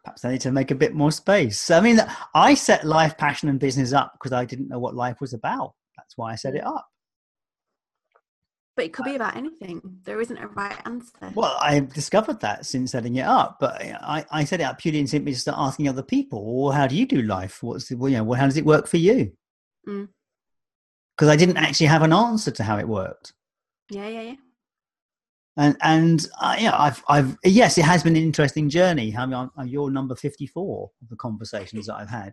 Perhaps 0.05 0.25
I 0.25 0.33
need 0.33 0.41
to 0.43 0.53
make 0.53 0.71
a 0.71 0.75
bit 0.75 0.95
more 0.95 1.11
space. 1.11 1.71
I 1.71 1.81
mean, 1.81 1.99
I 2.35 2.53
set 2.55 2.85
life, 2.85 3.17
passion, 3.17 3.49
and 3.49 3.59
business 3.59 3.95
up 3.95 4.13
because 4.13 4.33
I 4.33 4.45
didn't 4.45 4.69
know 4.69 4.79
what 4.79 4.95
life 4.95 5.21
was 5.21 5.33
about. 5.33 5.73
That's 5.97 6.17
why 6.17 6.33
I 6.33 6.35
set 6.35 6.55
it 6.55 6.65
up. 6.65 6.87
But 8.77 8.85
it 8.85 8.93
could 8.93 9.07
be 9.07 9.17
about 9.17 9.37
anything. 9.37 9.81
There 10.05 10.21
isn't 10.21 10.37
a 10.37 10.49
right 10.49 10.77
answer. 10.85 11.33
Well, 11.35 11.57
I've 11.63 11.95
discovered 11.95 12.41
that 12.41 12.67
since 12.67 12.91
setting 12.91 13.17
it 13.17 13.25
up. 13.25 13.57
But 13.59 13.81
I, 13.81 14.27
I 14.31 14.45
set 14.45 14.61
it 14.61 14.65
up 14.65 14.79
purely 14.79 14.99
and 14.99 15.09
simply 15.09 15.33
to 15.33 15.41
start 15.41 15.57
asking 15.59 15.89
other 15.89 16.03
people, 16.03 16.63
well, 16.63 16.73
how 16.73 16.87
do 16.87 16.95
you 16.95 17.07
do 17.07 17.23
life? 17.23 17.63
What's 17.63 17.89
the, 17.89 17.97
well, 17.97 18.11
you 18.11 18.19
know, 18.19 18.33
how 18.35 18.45
does 18.45 18.59
it 18.59 18.67
work 18.67 18.87
for 18.87 18.99
you? 18.99 19.33
Because 19.87 20.09
mm. 21.23 21.31
I 21.31 21.37
didn't 21.37 21.57
actually 21.57 21.87
have 21.87 22.03
an 22.03 22.13
answer 22.13 22.51
to 22.51 22.63
how 22.63 22.77
it 22.77 22.87
worked. 22.87 23.33
Yeah, 23.91 24.09
yeah, 24.09 24.23
yeah. 24.23 24.35
And 25.59 25.77
and 25.83 26.27
uh, 26.41 26.57
yeah, 26.59 26.77
I've 26.77 27.03
I've 27.09 27.37
yes, 27.45 27.79
it 27.79 27.85
has 27.85 28.03
been 28.03 28.17
an 28.17 28.23
interesting 28.23 28.69
journey. 28.69 29.17
I 29.17 29.25
mean, 29.25 29.35
I'm, 29.35 29.51
I'm 29.57 29.69
your 29.69 29.91
number 29.91 30.15
fifty 30.15 30.47
four 30.47 30.91
of 31.01 31.09
the 31.09 31.17
conversations 31.17 31.87
that 31.87 31.95
I've 31.95 32.11
had. 32.11 32.33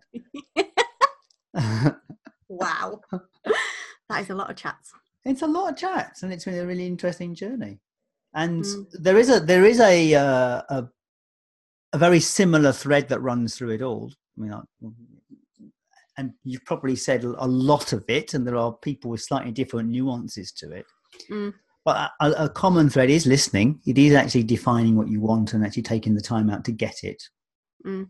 wow, 2.48 3.00
that 4.08 4.20
is 4.20 4.30
a 4.30 4.34
lot 4.34 4.50
of 4.50 4.56
chats 4.56 4.92
it's 5.24 5.42
a 5.42 5.46
lot 5.46 5.70
of 5.70 5.76
chats 5.76 6.22
and 6.22 6.32
it's 6.32 6.44
been 6.44 6.58
a 6.58 6.66
really 6.66 6.86
interesting 6.86 7.34
journey 7.34 7.78
and 8.34 8.64
mm. 8.64 8.86
there 8.92 9.18
is 9.18 9.30
a 9.30 9.40
there 9.40 9.64
is 9.64 9.80
a, 9.80 10.14
uh, 10.14 10.62
a 10.68 10.88
a 11.92 11.98
very 11.98 12.20
similar 12.20 12.72
thread 12.72 13.08
that 13.08 13.20
runs 13.20 13.56
through 13.56 13.70
it 13.70 13.82
all 13.82 14.10
i 14.36 14.40
mean 14.40 14.52
I, 14.52 14.60
and 16.16 16.32
you've 16.44 16.64
probably 16.64 16.96
said 16.96 17.24
a 17.24 17.46
lot 17.46 17.92
of 17.92 18.04
it 18.08 18.34
and 18.34 18.46
there 18.46 18.56
are 18.56 18.72
people 18.72 19.10
with 19.10 19.22
slightly 19.22 19.50
different 19.50 19.88
nuances 19.88 20.52
to 20.52 20.70
it 20.70 20.86
mm. 21.30 21.52
but 21.84 22.10
a, 22.20 22.30
a, 22.44 22.48
common 22.48 22.88
thread 22.88 23.10
is 23.10 23.26
listening 23.26 23.80
it 23.86 23.98
is 23.98 24.14
actually 24.14 24.42
defining 24.42 24.96
what 24.96 25.08
you 25.08 25.20
want 25.20 25.52
and 25.52 25.64
actually 25.64 25.82
taking 25.82 26.14
the 26.14 26.20
time 26.20 26.50
out 26.50 26.64
to 26.64 26.72
get 26.72 27.02
it 27.02 27.22
mm. 27.86 28.06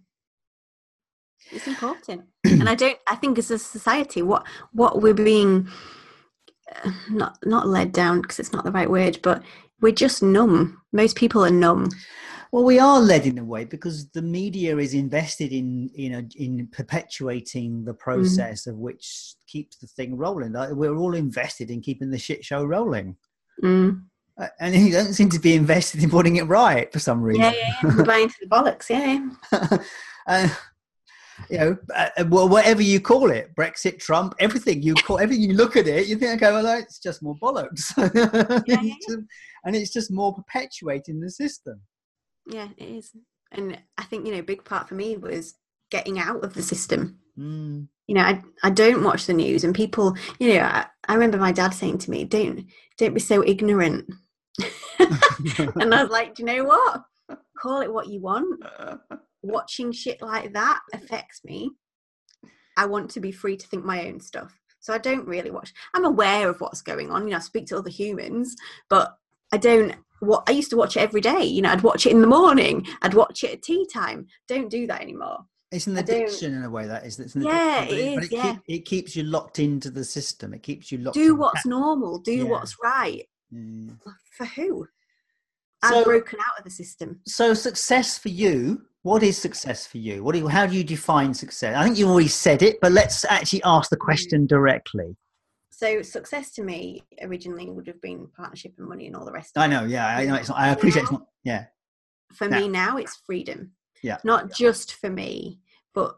it's 1.51 1.67
important 1.67 2.23
and 2.45 2.69
i 2.69 2.75
don't 2.75 2.99
i 3.09 3.15
think 3.17 3.39
as 3.39 3.51
a 3.51 3.59
society 3.59 4.23
what 4.23 4.47
what 4.73 5.03
we're 5.03 5.15
being 5.15 5.69
not 7.11 7.39
not 7.45 7.69
led 7.69 7.93
down 7.93 8.21
because 8.21 8.39
it's 8.39 8.53
not 8.53 8.65
the 8.65 8.73
right 8.73 8.91
word, 8.91 9.19
but 9.23 9.43
we're 9.81 9.93
just 9.93 10.23
numb. 10.23 10.81
Most 10.93 11.17
people 11.17 11.45
are 11.45 11.51
numb. 11.51 11.91
Well, 12.55 12.63
we 12.63 12.79
are 12.79 13.01
led 13.01 13.27
in 13.27 13.39
a 13.39 13.45
way 13.45 13.65
because 13.65 14.09
the 14.11 14.23
media 14.23 14.77
is 14.77 14.95
invested 14.95 15.53
in 15.53 15.91
you 15.93 16.09
know 16.11 16.23
in 16.37 16.69
perpetuating 16.69 17.85
the 17.85 17.91
mm-hmm. 17.91 17.99
process 17.99 18.67
mm. 18.67 18.71
of 18.71 18.77
which 18.77 19.35
keeps 19.49 19.79
the 19.79 19.89
thing 19.89 20.17
rolling. 20.17 20.53
we're 20.53 20.95
all 20.95 21.15
invested 21.15 21.69
in 21.69 21.81
keeping 21.81 22.13
the 22.13 22.19
shit 22.19 22.45
show 22.45 22.65
rolling. 22.65 23.17
Mm. 23.61 24.05
Uh, 24.39 24.47
and 24.61 24.73
you 24.87 24.93
don't 24.93 25.15
seem 25.15 25.31
to 25.31 25.41
be 25.41 25.55
invested 25.55 26.01
in 26.05 26.11
putting 26.11 26.37
it 26.37 26.45
right 26.45 26.93
for 26.93 27.01
some 27.01 27.23
reason. 27.23 27.43
Yeah, 27.43 27.55
yeah, 27.57 27.75
yeah. 27.83 28.03
buying 28.05 28.29
to 28.29 28.37
the 28.43 28.47
bollocks, 28.47 28.89
yeah. 28.89 29.79
uh, 30.29 30.49
you 31.51 31.59
know, 31.59 31.77
uh, 31.93 32.11
uh 32.19 32.25
whatever 32.25 32.83
you 32.83 33.01
call 33.01 33.33
it, 33.33 33.53
Brexit, 33.57 33.99
Trump, 33.99 34.33
everything 34.39 34.81
you 34.81 34.95
call, 34.95 35.19
everything 35.19 35.43
you 35.43 35.57
look 35.57 35.75
at 35.75 35.89
it, 35.89 36.07
you 36.07 36.15
think, 36.15 36.41
okay, 36.41 36.53
well, 36.53 36.79
it's 36.79 37.01
just 37.01 37.21
more 37.21 37.35
bollocks, 37.35 37.93
yeah, 38.69 38.81
yeah. 38.81 39.17
and 39.65 39.75
it's 39.75 39.93
just 39.93 40.13
more 40.13 40.33
perpetuating 40.33 41.19
the 41.19 41.29
system. 41.29 41.81
Yeah, 42.47 42.69
it 42.77 42.85
is, 42.85 43.13
and 43.53 43.79
I 43.97 44.05
think 44.05 44.27
you 44.27 44.33
know, 44.33 44.41
a 44.41 44.43
big 44.43 44.65
part 44.65 44.89
for 44.89 44.95
me 44.95 45.17
was 45.17 45.55
getting 45.91 46.19
out 46.19 46.45
of 46.45 46.55
the 46.55 46.63
system. 46.63 47.19
Mm. 47.39 47.89
You 48.07 48.15
know, 48.15 48.23
I 48.23 48.43
I 48.63 48.71
don't 48.71 49.03
watch 49.05 49.27
the 49.27 49.33
news, 49.33 49.65
and 49.65 49.75
people, 49.75 50.15
you 50.39 50.55
know, 50.55 50.61
I, 50.61 50.87
I 51.09 51.15
remember 51.15 51.39
my 51.39 51.53
dad 51.53 51.71
saying 51.75 51.99
to 51.99 52.11
me, 52.11 52.25
"Don't 52.25 52.67
don't 52.99 53.15
be 53.15 53.21
so 53.21 53.43
ignorant," 53.45 54.07
and 54.99 55.95
I 55.95 56.03
was 56.03 56.11
like, 56.11 56.35
"Do 56.35 56.43
you 56.43 56.47
know 56.47 56.65
what? 56.65 57.39
Call 57.59 57.81
it 57.81 57.93
what 57.93 58.09
you 58.09 58.21
want." 58.21 58.63
watching 59.45 59.93
shit 59.93 60.21
like 60.23 60.53
that 60.53 60.81
affects 60.93 61.43
me. 61.45 61.71
I 62.77 62.87
want 62.87 63.11
to 63.13 63.21
be 63.21 63.31
free 63.31 63.57
to 63.57 63.67
think 63.67 63.85
my 63.85 64.07
own 64.07 64.21
stuff. 64.21 64.59
So 64.81 64.93
I 64.93 64.99
don't 64.99 65.27
really 65.27 65.51
watch. 65.51 65.73
I'm 65.95 66.05
aware 66.05 66.49
of 66.49 66.61
what's 66.61 66.83
going 66.83 67.11
on. 67.11 67.25
You 67.25 67.31
know, 67.31 67.37
I 67.37 67.41
speak 67.41 67.67
to 67.69 67.79
other 67.79 67.91
humans, 67.91 68.57
but 68.91 69.17
I 69.53 69.57
don't. 69.57 69.95
What 70.25 70.45
I 70.49 70.53
used 70.53 70.71
to 70.71 70.77
watch 70.77 70.97
it 70.97 71.01
every 71.01 71.21
day. 71.21 71.45
You 71.45 71.63
know, 71.63 71.71
I'd 71.71 71.83
watch 71.83 72.07
it 72.07 72.13
in 72.13 72.21
the 72.21 72.27
morning. 72.27 72.87
I'd 73.03 73.15
watch 73.15 73.45
it 73.45 73.53
at 73.53 73.63
tea 73.63 73.87
time. 73.93 74.27
Don't 74.49 74.71
do 74.71 74.87
that 74.87 75.01
anymore. 75.01 75.39
It's 75.71 75.87
an 75.87 75.97
addiction 75.97 76.55
in 76.55 76.63
a 76.63 76.71
way 76.71 76.87
that 76.87 77.05
is. 77.05 77.19
It's 77.19 77.35
an 77.35 77.43
yeah, 77.43 77.85
it 77.85 77.99
is. 77.99 78.15
But 78.15 78.25
it, 78.25 78.33
yeah. 78.33 78.53
Keep, 78.53 78.63
it 78.69 78.85
keeps 78.85 79.17
you 79.17 79.25
locked 79.25 79.59
into 79.59 79.91
the 79.91 80.05
system. 80.05 80.55
It 80.55 80.63
keeps 80.63 80.93
you 80.93 80.99
locked. 80.99 81.15
Do 81.15 81.35
what's 81.35 81.67
normal. 81.67 82.19
Do 82.19 82.33
yeah. 82.33 82.45
what's 82.45 82.77
right. 82.83 83.23
Mm. 83.53 83.99
For 84.37 84.47
who? 84.47 84.87
So, 85.85 85.99
I'm 85.99 86.05
broken 86.05 86.39
out 86.39 86.59
of 86.59 86.65
the 86.65 86.71
system. 86.71 87.21
So 87.27 87.53
success 87.55 88.17
for 88.17 88.31
you 88.31 88.83
what 89.05 89.23
is 89.23 89.37
success 89.37 89.87
for 89.87 89.99
you? 89.99 90.25
What 90.25 90.33
do 90.33 90.39
you, 90.39 90.49
how 90.49 90.65
do 90.65 90.75
you 90.75 90.83
define 90.83 91.35
success? 91.35 91.77
I 91.77 91.85
think 91.85 91.99
you've 91.99 92.09
already 92.09 92.27
said 92.27 92.63
it, 92.63 92.79
but 92.81 92.91
let's 92.91 93.27
actually 93.27 93.63
ask 93.63 93.91
the 93.91 93.99
question 93.99 94.47
directly. 94.47 95.15
So 95.77 96.03
success 96.03 96.53
to 96.53 96.63
me 96.63 97.05
originally 97.21 97.69
would 97.69 97.89
have 97.89 98.01
been 98.01 98.29
partnership 98.37 98.75
and 98.79 98.89
money 98.89 99.07
and 99.09 99.17
all 99.17 99.25
the 99.25 99.33
rest. 99.33 99.59
I 99.59 99.67
know, 99.67 99.85
yeah, 99.85 100.07
I 100.07 100.25
know. 100.25 100.37
It's 100.37 100.49
not, 100.49 100.59
I 100.59 100.69
appreciate 100.69 101.03
it's 101.03 101.13
not. 101.13 101.27
Yeah. 101.43 101.65
For 102.33 102.49
me 102.49 102.69
now, 102.69 102.97
it's 102.97 103.21
freedom. 103.27 103.73
Yeah. 104.03 104.19
Not 104.25 104.53
just 104.53 104.95
for 104.95 105.11
me, 105.11 105.61
but 105.93 106.17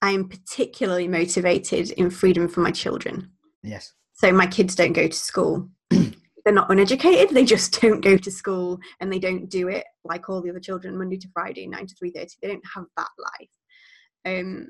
I 0.00 0.12
am 0.12 0.28
particularly 0.28 1.08
motivated 1.08 1.90
in 1.92 2.08
freedom 2.10 2.48
for 2.48 2.60
my 2.60 2.70
children. 2.70 3.30
Yes. 3.62 3.92
So 4.14 4.32
my 4.32 4.46
kids 4.46 4.74
don't 4.74 4.94
go 4.94 5.08
to 5.08 5.16
school. 5.16 5.68
they're 5.90 6.54
not 6.54 6.70
uneducated 6.70 7.34
they 7.34 7.44
just 7.44 7.80
don't 7.82 8.00
go 8.00 8.16
to 8.16 8.30
school 8.30 8.78
and 9.00 9.12
they 9.12 9.18
don't 9.18 9.50
do 9.50 9.68
it 9.68 9.84
like 10.04 10.30
all 10.30 10.40
the 10.40 10.48
other 10.48 10.58
children 10.58 10.96
monday 10.96 11.18
to 11.18 11.28
friday 11.34 11.66
9 11.66 11.86
to 11.86 11.94
3.30 11.96 12.30
they 12.40 12.48
don't 12.48 12.64
have 12.74 12.86
that 12.96 13.08
life 13.18 14.40
um, 14.40 14.68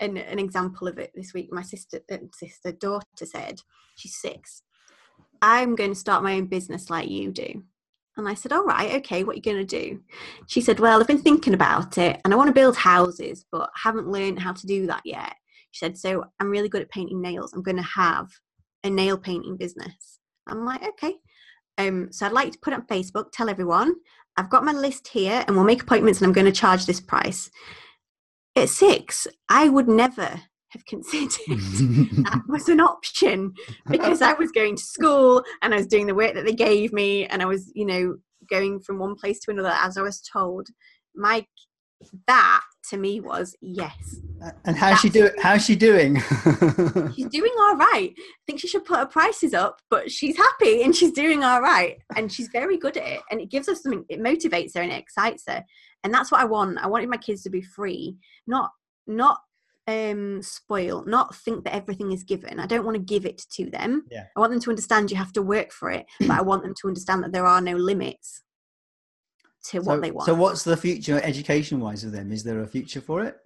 and 0.00 0.18
an 0.18 0.38
example 0.38 0.88
of 0.88 0.98
it 0.98 1.10
this 1.14 1.32
week 1.32 1.48
my 1.52 1.62
sister 1.62 2.00
uh, 2.10 2.16
sister 2.34 2.72
daughter 2.72 3.04
said 3.24 3.60
she's 3.96 4.16
six 4.16 4.62
i'm 5.42 5.76
going 5.76 5.90
to 5.90 5.98
start 5.98 6.22
my 6.22 6.34
own 6.34 6.46
business 6.46 6.90
like 6.90 7.08
you 7.08 7.30
do 7.30 7.62
and 8.16 8.28
I 8.28 8.34
said, 8.34 8.52
All 8.52 8.64
right, 8.64 8.96
okay, 8.96 9.24
what 9.24 9.32
are 9.32 9.36
you 9.36 9.42
going 9.42 9.64
to 9.66 9.80
do? 9.80 10.00
She 10.46 10.60
said, 10.60 10.78
Well, 10.78 11.00
I've 11.00 11.06
been 11.06 11.22
thinking 11.22 11.54
about 11.54 11.96
it 11.96 12.20
and 12.24 12.34
I 12.34 12.36
want 12.36 12.48
to 12.48 12.54
build 12.54 12.76
houses, 12.76 13.44
but 13.50 13.70
haven't 13.74 14.10
learned 14.10 14.40
how 14.40 14.52
to 14.52 14.66
do 14.66 14.86
that 14.88 15.02
yet. 15.04 15.34
She 15.70 15.78
said, 15.78 15.96
So 15.96 16.24
I'm 16.38 16.50
really 16.50 16.68
good 16.68 16.82
at 16.82 16.90
painting 16.90 17.22
nails. 17.22 17.52
I'm 17.52 17.62
going 17.62 17.76
to 17.76 17.82
have 17.82 18.28
a 18.84 18.90
nail 18.90 19.18
painting 19.18 19.56
business. 19.56 20.18
I'm 20.46 20.64
like, 20.64 20.82
okay. 20.82 21.14
Um, 21.78 22.12
so 22.12 22.26
I'd 22.26 22.32
like 22.32 22.52
to 22.52 22.58
put 22.58 22.72
it 22.72 22.80
on 22.80 22.86
Facebook, 22.86 23.26
tell 23.32 23.48
everyone, 23.48 23.94
I've 24.36 24.50
got 24.50 24.64
my 24.64 24.72
list 24.72 25.08
here 25.08 25.44
and 25.46 25.56
we'll 25.56 25.64
make 25.64 25.82
appointments 25.82 26.20
and 26.20 26.26
I'm 26.26 26.32
going 26.32 26.46
to 26.46 26.52
charge 26.52 26.86
this 26.86 27.00
price. 27.00 27.50
At 28.56 28.68
six, 28.68 29.26
I 29.48 29.68
would 29.68 29.88
never 29.88 30.40
have 30.70 30.84
considered 30.86 31.30
that 31.48 32.42
was 32.48 32.68
an 32.68 32.80
option 32.80 33.52
because 33.88 34.22
I 34.22 34.34
was 34.34 34.50
going 34.52 34.76
to 34.76 34.82
school 34.82 35.42
and 35.62 35.74
I 35.74 35.78
was 35.78 35.86
doing 35.86 36.06
the 36.06 36.14
work 36.14 36.34
that 36.34 36.44
they 36.44 36.52
gave 36.52 36.92
me 36.92 37.26
and 37.26 37.42
I 37.42 37.46
was, 37.46 37.72
you 37.74 37.84
know, 37.84 38.16
going 38.48 38.80
from 38.80 38.98
one 38.98 39.14
place 39.16 39.40
to 39.40 39.50
another 39.50 39.74
as 39.80 39.96
I 39.96 40.02
was 40.02 40.20
told. 40.20 40.68
My 41.14 41.44
that 42.26 42.62
to 42.90 42.96
me 42.96 43.20
was 43.20 43.54
yes. 43.60 44.16
And 44.64 44.76
how's 44.76 45.00
she 45.00 45.08
doing? 45.10 45.32
How's 45.40 45.64
she 45.64 45.76
doing? 45.76 46.16
she's 47.14 47.26
doing 47.26 47.52
all 47.60 47.76
right. 47.76 48.12
I 48.16 48.42
think 48.46 48.60
she 48.60 48.68
should 48.68 48.84
put 48.84 48.98
her 48.98 49.06
prices 49.06 49.52
up, 49.52 49.80
but 49.90 50.10
she's 50.10 50.36
happy 50.36 50.82
and 50.82 50.94
she's 50.94 51.12
doing 51.12 51.44
all 51.44 51.60
right, 51.60 51.98
and 52.16 52.32
she's 52.32 52.48
very 52.48 52.78
good 52.78 52.96
at 52.96 53.06
it. 53.06 53.20
And 53.30 53.40
it 53.40 53.50
gives 53.50 53.68
her 53.68 53.74
something. 53.74 54.04
It 54.08 54.20
motivates 54.20 54.74
her 54.74 54.82
and 54.82 54.92
it 54.92 54.98
excites 54.98 55.44
her, 55.46 55.64
and 56.04 56.12
that's 56.12 56.32
what 56.32 56.40
I 56.40 56.44
want. 56.44 56.78
I 56.78 56.86
wanted 56.86 57.10
my 57.10 57.16
kids 57.16 57.42
to 57.42 57.50
be 57.50 57.62
free, 57.62 58.16
not 58.46 58.70
not 59.06 59.40
um 59.88 60.42
spoil 60.42 61.02
not 61.06 61.34
think 61.34 61.64
that 61.64 61.74
everything 61.74 62.12
is 62.12 62.22
given 62.22 62.60
i 62.60 62.66
don't 62.66 62.84
want 62.84 62.94
to 62.94 63.02
give 63.02 63.24
it 63.24 63.42
to 63.50 63.68
them 63.70 64.04
yeah. 64.10 64.24
i 64.36 64.40
want 64.40 64.52
them 64.52 64.60
to 64.60 64.68
understand 64.68 65.10
you 65.10 65.16
have 65.16 65.32
to 65.32 65.40
work 65.40 65.72
for 65.72 65.90
it 65.90 66.04
but 66.20 66.30
i 66.30 66.42
want 66.42 66.62
them 66.62 66.74
to 66.78 66.86
understand 66.86 67.24
that 67.24 67.32
there 67.32 67.46
are 67.46 67.62
no 67.62 67.74
limits 67.74 68.42
to 69.64 69.80
what 69.80 70.02
they 70.02 70.10
want. 70.10 70.26
So, 70.26 70.34
what's 70.34 70.64
the 70.64 70.76
future 70.76 71.20
education 71.22 71.80
wise 71.80 72.04
of 72.04 72.12
them? 72.12 72.32
Is 72.32 72.44
there 72.44 72.60
a 72.60 72.66
future 72.66 73.00
for 73.00 73.24
it? 73.24 73.36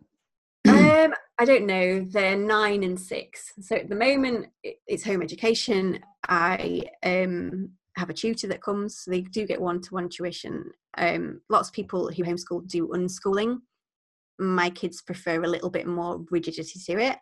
um, 0.68 1.14
I 1.38 1.44
don't 1.44 1.66
know. 1.66 2.04
They're 2.04 2.36
nine 2.36 2.84
and 2.84 2.98
six. 2.98 3.52
So 3.60 3.76
at 3.76 3.88
the 3.88 3.96
moment, 3.96 4.46
it's 4.62 5.04
home 5.04 5.22
education. 5.22 6.00
I 6.28 6.82
um, 7.02 7.70
have 7.96 8.10
a 8.10 8.14
tutor 8.14 8.46
that 8.48 8.62
comes. 8.62 9.00
So 9.00 9.10
they 9.10 9.22
do 9.22 9.46
get 9.46 9.60
one 9.60 9.80
to 9.82 9.94
one 9.94 10.08
tuition. 10.08 10.70
Um, 10.96 11.40
lots 11.48 11.68
of 11.68 11.74
people 11.74 12.10
who 12.10 12.22
homeschool 12.22 12.68
do 12.68 12.88
unschooling. 12.88 13.58
My 14.38 14.70
kids 14.70 15.02
prefer 15.02 15.42
a 15.42 15.48
little 15.48 15.70
bit 15.70 15.86
more 15.86 16.24
rigidity 16.30 16.78
to 16.86 16.98
it 17.00 17.18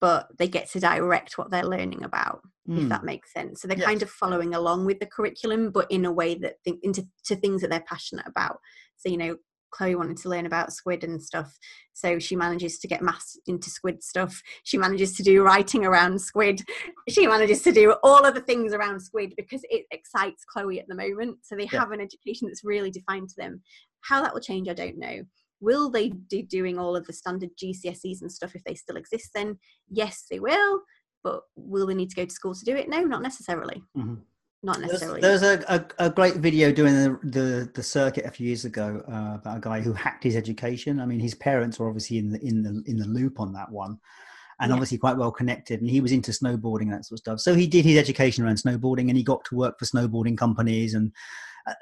but 0.00 0.28
they 0.38 0.48
get 0.48 0.70
to 0.70 0.80
direct 0.80 1.36
what 1.36 1.50
they're 1.50 1.64
learning 1.64 2.04
about 2.04 2.40
mm. 2.68 2.82
if 2.82 2.88
that 2.88 3.04
makes 3.04 3.32
sense 3.32 3.60
so 3.60 3.68
they're 3.68 3.78
yes. 3.78 3.86
kind 3.86 4.02
of 4.02 4.10
following 4.10 4.54
along 4.54 4.84
with 4.84 4.98
the 4.98 5.06
curriculum 5.06 5.70
but 5.70 5.90
in 5.90 6.04
a 6.04 6.12
way 6.12 6.34
that 6.34 6.54
think 6.64 6.78
into 6.82 7.06
to 7.24 7.36
things 7.36 7.60
that 7.60 7.70
they're 7.70 7.84
passionate 7.86 8.26
about 8.26 8.58
so 8.96 9.08
you 9.08 9.16
know 9.16 9.36
Chloe 9.70 9.94
wanted 9.94 10.16
to 10.18 10.28
learn 10.28 10.46
about 10.46 10.72
squid 10.72 11.04
and 11.04 11.22
stuff. 11.22 11.56
So 11.92 12.18
she 12.18 12.36
manages 12.36 12.78
to 12.78 12.88
get 12.88 13.02
maths 13.02 13.38
into 13.46 13.70
squid 13.70 14.02
stuff. 14.02 14.42
She 14.64 14.78
manages 14.78 15.16
to 15.16 15.22
do 15.22 15.42
writing 15.42 15.84
around 15.84 16.20
squid. 16.20 16.62
She 17.08 17.26
manages 17.26 17.62
to 17.62 17.72
do 17.72 17.94
all 18.02 18.24
of 18.24 18.34
the 18.34 18.40
things 18.40 18.72
around 18.72 19.00
squid 19.00 19.34
because 19.36 19.62
it 19.70 19.86
excites 19.90 20.44
Chloe 20.44 20.80
at 20.80 20.88
the 20.88 20.94
moment. 20.94 21.38
So 21.42 21.56
they 21.56 21.68
yeah. 21.72 21.80
have 21.80 21.92
an 21.92 22.00
education 22.00 22.48
that's 22.48 22.64
really 22.64 22.90
defined 22.90 23.28
to 23.30 23.36
them. 23.36 23.62
How 24.02 24.22
that 24.22 24.34
will 24.34 24.40
change, 24.40 24.68
I 24.68 24.74
don't 24.74 24.98
know. 24.98 25.22
Will 25.60 25.90
they 25.90 26.10
be 26.30 26.42
doing 26.42 26.78
all 26.78 26.96
of 26.96 27.06
the 27.06 27.12
standard 27.12 27.50
GCSEs 27.56 28.22
and 28.22 28.32
stuff 28.32 28.54
if 28.54 28.64
they 28.64 28.74
still 28.74 28.96
exist 28.96 29.30
then? 29.34 29.58
Yes, 29.88 30.24
they 30.30 30.40
will. 30.40 30.80
But 31.22 31.42
will 31.54 31.86
they 31.86 31.94
need 31.94 32.10
to 32.10 32.16
go 32.16 32.24
to 32.24 32.30
school 32.30 32.54
to 32.54 32.64
do 32.64 32.76
it? 32.76 32.88
No, 32.88 33.02
not 33.02 33.22
necessarily. 33.22 33.82
Mm-hmm. 33.96 34.14
Not 34.62 34.80
necessarily. 34.80 35.20
There's, 35.20 35.40
there's 35.40 35.64
a, 35.64 35.86
a, 35.98 36.06
a, 36.06 36.10
great 36.10 36.36
video 36.36 36.70
doing 36.70 36.92
the, 36.92 37.18
the, 37.22 37.70
the 37.74 37.82
circuit 37.82 38.26
a 38.26 38.30
few 38.30 38.46
years 38.46 38.66
ago 38.66 39.02
uh, 39.08 39.36
about 39.36 39.56
a 39.56 39.60
guy 39.60 39.80
who 39.80 39.94
hacked 39.94 40.22
his 40.22 40.36
education. 40.36 41.00
I 41.00 41.06
mean, 41.06 41.20
his 41.20 41.34
parents 41.34 41.78
were 41.78 41.88
obviously 41.88 42.18
in 42.18 42.30
the 42.30 42.46
in 42.46 42.62
the 42.62 42.82
in 42.86 42.98
the 42.98 43.06
loop 43.06 43.40
on 43.40 43.54
that 43.54 43.70
one, 43.70 43.98
and 44.60 44.68
yeah. 44.68 44.74
obviously 44.74 44.98
quite 44.98 45.16
well 45.16 45.30
connected. 45.30 45.80
And 45.80 45.88
he 45.88 46.02
was 46.02 46.12
into 46.12 46.30
snowboarding 46.30 46.90
that 46.90 47.06
sort 47.06 47.16
of 47.16 47.18
stuff. 47.20 47.40
So 47.40 47.54
he 47.54 47.66
did 47.66 47.86
his 47.86 47.96
education 47.96 48.44
around 48.44 48.56
snowboarding, 48.56 49.08
and 49.08 49.16
he 49.16 49.22
got 49.22 49.44
to 49.46 49.56
work 49.56 49.78
for 49.78 49.86
snowboarding 49.86 50.36
companies 50.36 50.92
and 50.92 51.10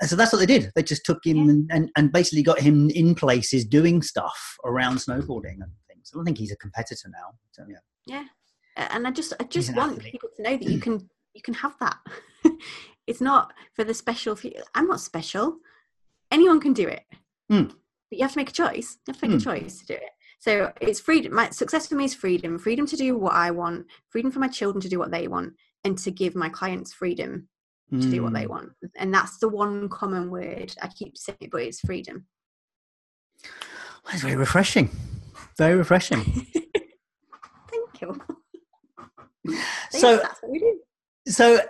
so 0.02 0.16
that's 0.16 0.32
what 0.32 0.38
they 0.38 0.46
did. 0.46 0.70
They 0.74 0.82
just 0.82 1.04
took 1.04 1.24
him 1.24 1.36
yeah. 1.36 1.50
and, 1.50 1.70
and, 1.70 1.90
and, 1.96 2.12
basically 2.12 2.42
got 2.42 2.60
him 2.60 2.90
in 2.90 3.14
places 3.14 3.64
doing 3.64 4.02
stuff 4.02 4.56
around 4.64 4.96
snowboarding 4.96 5.54
and 5.60 5.70
things. 5.88 6.10
I 6.12 6.16
don't 6.16 6.24
think 6.24 6.38
he's 6.38 6.52
a 6.52 6.56
competitor 6.56 7.08
now. 7.08 7.34
So, 7.52 7.64
yeah. 7.68 7.78
Yeah, 8.06 8.24
and 8.76 9.06
I 9.06 9.10
just 9.10 9.34
I 9.38 9.44
just 9.44 9.74
want 9.74 9.98
athlete. 9.98 10.12
people 10.12 10.30
to 10.36 10.42
know 10.42 10.56
that 10.56 10.68
you 10.68 10.80
can 10.80 11.08
you 11.34 11.42
can 11.42 11.54
have 11.54 11.76
that. 11.80 11.98
it's 13.06 13.20
not 13.20 13.52
for 13.74 13.84
the 13.84 13.94
special. 13.94 14.34
Few. 14.34 14.52
I'm 14.74 14.88
not 14.88 15.00
special. 15.00 15.58
Anyone 16.30 16.60
can 16.60 16.72
do 16.72 16.88
it, 16.88 17.02
mm. 17.50 17.68
but 17.68 18.18
you 18.18 18.22
have 18.22 18.32
to 18.32 18.38
make 18.38 18.50
a 18.50 18.52
choice. 18.52 18.98
You 19.06 19.12
have 19.12 19.20
to 19.20 19.28
make 19.28 19.38
mm. 19.38 19.46
a 19.46 19.50
hmm. 19.50 19.60
choice 19.60 19.78
to 19.80 19.86
do 19.86 19.94
it. 19.94 20.10
So 20.40 20.72
it's 20.80 21.00
freedom. 21.00 21.34
My 21.34 21.50
success 21.50 21.86
for 21.86 21.96
me 21.96 22.04
is 22.04 22.14
freedom. 22.14 22.58
Freedom 22.58 22.86
to 22.86 22.96
do 22.96 23.16
what 23.16 23.34
I 23.34 23.50
want. 23.50 23.86
Freedom 24.08 24.30
for 24.30 24.38
my 24.38 24.48
children 24.48 24.80
to 24.82 24.88
do 24.88 24.98
what 24.98 25.10
they 25.10 25.28
want, 25.28 25.52
and 25.84 25.98
to 25.98 26.10
give 26.10 26.34
my 26.34 26.48
clients 26.48 26.94
freedom 26.94 27.48
to 27.90 27.96
mm. 27.96 28.11
do 28.11 28.22
what 28.22 28.33
they 28.33 28.44
mm. 28.44 28.51
want. 28.51 28.72
And 28.96 29.12
that's 29.12 29.38
the 29.38 29.48
one 29.48 29.88
common 29.88 30.31
word. 30.31 30.74
I 30.83 30.88
keep 30.88 31.16
saying 31.16 31.38
it, 31.40 31.51
but 31.51 31.62
it's 31.62 31.81
freedom. 31.81 32.27
Well, 34.05 34.14
it's 34.14 34.22
very 34.22 34.37
refreshing. 34.37 34.90
Very 35.57 35.77
refreshing. 35.77 36.22
Thank 37.70 38.01
you. 38.01 38.20
so 39.90 40.18
that's 40.18 40.40
what 40.42 40.53
we 40.53 40.59
do. 40.59 40.81
So 41.27 41.61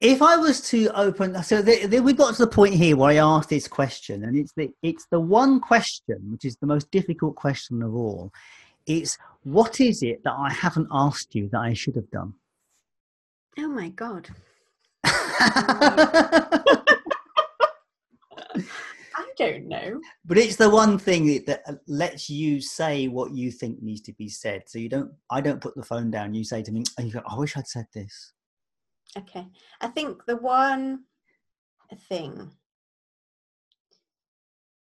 if 0.00 0.22
I 0.22 0.36
was 0.36 0.60
to 0.70 0.88
open, 0.94 1.42
so 1.42 1.60
the, 1.60 1.86
the, 1.86 2.00
we 2.00 2.12
got 2.12 2.34
to 2.34 2.44
the 2.44 2.50
point 2.50 2.74
here 2.74 2.96
where 2.96 3.10
I 3.10 3.16
asked 3.16 3.48
this 3.48 3.66
question, 3.66 4.24
and 4.24 4.36
it's 4.36 4.52
the 4.52 4.70
it's 4.82 5.06
the 5.10 5.20
one 5.20 5.60
question 5.60 6.18
which 6.30 6.44
is 6.44 6.56
the 6.56 6.66
most 6.66 6.90
difficult 6.90 7.34
question 7.34 7.82
of 7.82 7.94
all. 7.94 8.32
It's 8.86 9.18
what 9.42 9.80
is 9.80 10.02
it 10.02 10.22
that 10.24 10.34
I 10.34 10.50
haven't 10.50 10.88
asked 10.90 11.34
you 11.34 11.48
that 11.52 11.60
I 11.60 11.74
should 11.74 11.96
have 11.96 12.10
done? 12.10 12.34
Oh 13.58 13.68
my 13.68 13.88
god! 13.88 14.28
I 15.40 16.64
don't 19.36 19.68
know. 19.68 20.00
But 20.24 20.38
it's 20.38 20.56
the 20.56 20.68
one 20.68 20.98
thing 20.98 21.26
that, 21.26 21.46
that, 21.46 21.62
uh, 21.66 21.74
lets 21.86 22.28
you 22.28 22.60
say 22.60 23.06
what 23.06 23.32
you 23.32 23.52
think 23.52 23.80
needs 23.80 24.00
to 24.02 24.12
be 24.14 24.28
said. 24.28 24.64
So 24.66 24.78
you 24.78 24.88
don't. 24.88 25.12
I 25.30 25.40
don't 25.40 25.60
put 25.60 25.76
the 25.76 25.84
phone 25.84 26.10
down. 26.10 26.34
You 26.34 26.42
say 26.44 26.62
to 26.62 26.72
me, 26.72 26.82
oh, 26.98 27.08
go, 27.08 27.22
"I 27.28 27.36
wish 27.36 27.56
I'd 27.56 27.68
said 27.68 27.86
this." 27.94 28.32
Okay, 29.16 29.46
I 29.80 29.88
think 29.88 30.24
the 30.26 30.36
one 30.36 31.04
thing 32.08 32.50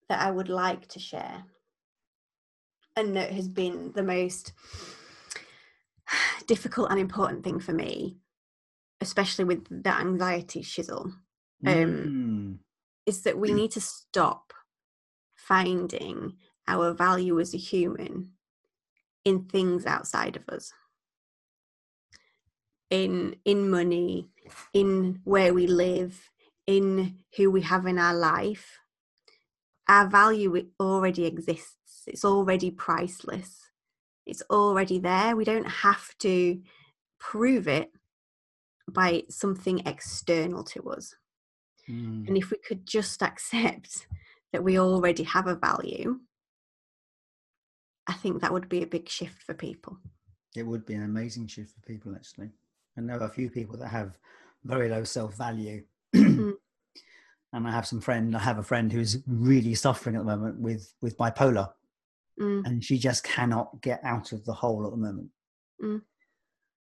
that 0.09 0.21
I 0.21 0.31
would 0.31 0.49
like 0.49 0.87
to 0.89 0.99
share, 0.99 1.43
and 2.95 3.15
that 3.15 3.31
has 3.31 3.47
been 3.47 3.91
the 3.93 4.03
most 4.03 4.53
difficult 6.47 6.89
and 6.89 6.99
important 6.99 7.43
thing 7.43 7.59
for 7.59 7.73
me 7.73 8.17
especially 9.01 9.45
with 9.45 9.83
the 9.83 9.93
anxiety 9.93 10.61
shizzle, 10.61 11.13
um, 11.65 11.73
mm. 11.75 12.57
is 13.05 13.23
that 13.23 13.37
we 13.37 13.51
need 13.51 13.71
to 13.71 13.81
stop 13.81 14.53
finding 15.35 16.33
our 16.67 16.93
value 16.93 17.39
as 17.39 17.53
a 17.53 17.57
human 17.57 18.31
in 19.25 19.45
things 19.45 19.85
outside 19.85 20.35
of 20.35 20.47
us. 20.49 20.71
In 22.89 23.35
in 23.45 23.69
money 23.69 24.29
in 24.73 25.21
where 25.23 25.53
we 25.53 25.65
live 25.65 26.29
in 26.67 27.17
who 27.35 27.49
we 27.49 27.61
have 27.61 27.85
in 27.85 27.97
our 27.97 28.13
life. 28.13 28.79
Our 29.87 30.07
value 30.07 30.67
already 30.79 31.25
exists. 31.25 32.03
It's 32.07 32.23
already 32.23 32.71
priceless. 32.71 33.71
It's 34.25 34.43
already 34.49 34.99
there. 34.99 35.35
We 35.35 35.43
don't 35.43 35.67
have 35.67 36.17
to 36.19 36.61
prove 37.19 37.67
it 37.67 37.91
by 38.93 39.23
something 39.29 39.81
external 39.85 40.63
to 40.63 40.89
us. 40.89 41.15
Mm. 41.89 42.27
And 42.27 42.37
if 42.37 42.51
we 42.51 42.57
could 42.57 42.85
just 42.85 43.21
accept 43.21 44.07
that 44.53 44.63
we 44.63 44.79
already 44.79 45.23
have 45.23 45.47
a 45.47 45.55
value, 45.55 46.19
I 48.07 48.13
think 48.13 48.41
that 48.41 48.53
would 48.53 48.69
be 48.69 48.83
a 48.83 48.87
big 48.87 49.09
shift 49.09 49.43
for 49.43 49.53
people. 49.53 49.97
It 50.55 50.63
would 50.63 50.85
be 50.85 50.95
an 50.95 51.03
amazing 51.03 51.47
shift 51.47 51.73
for 51.73 51.81
people, 51.81 52.13
actually. 52.15 52.49
I 52.97 53.01
know 53.01 53.17
a 53.17 53.29
few 53.29 53.49
people 53.49 53.77
that 53.77 53.87
have 53.87 54.17
very 54.63 54.89
low 54.89 55.03
self 55.03 55.35
value. 55.35 55.83
mm. 56.15 56.53
And 57.53 57.67
I 57.67 57.71
have 57.71 57.87
some 57.87 58.01
friend. 58.01 58.35
I 58.35 58.39
have 58.39 58.57
a 58.57 58.63
friend 58.63 58.91
who's 58.91 59.17
really 59.27 59.75
suffering 59.75 60.15
at 60.15 60.19
the 60.19 60.25
moment 60.25 60.59
with 60.59 60.93
with 61.01 61.17
bipolar, 61.17 61.69
mm. 62.39 62.65
and 62.65 62.83
she 62.83 62.97
just 62.97 63.23
cannot 63.23 63.81
get 63.81 64.01
out 64.03 64.31
of 64.31 64.45
the 64.45 64.53
hole 64.53 64.85
at 64.85 64.91
the 64.91 64.97
moment. 64.97 65.29
Mm 65.83 66.01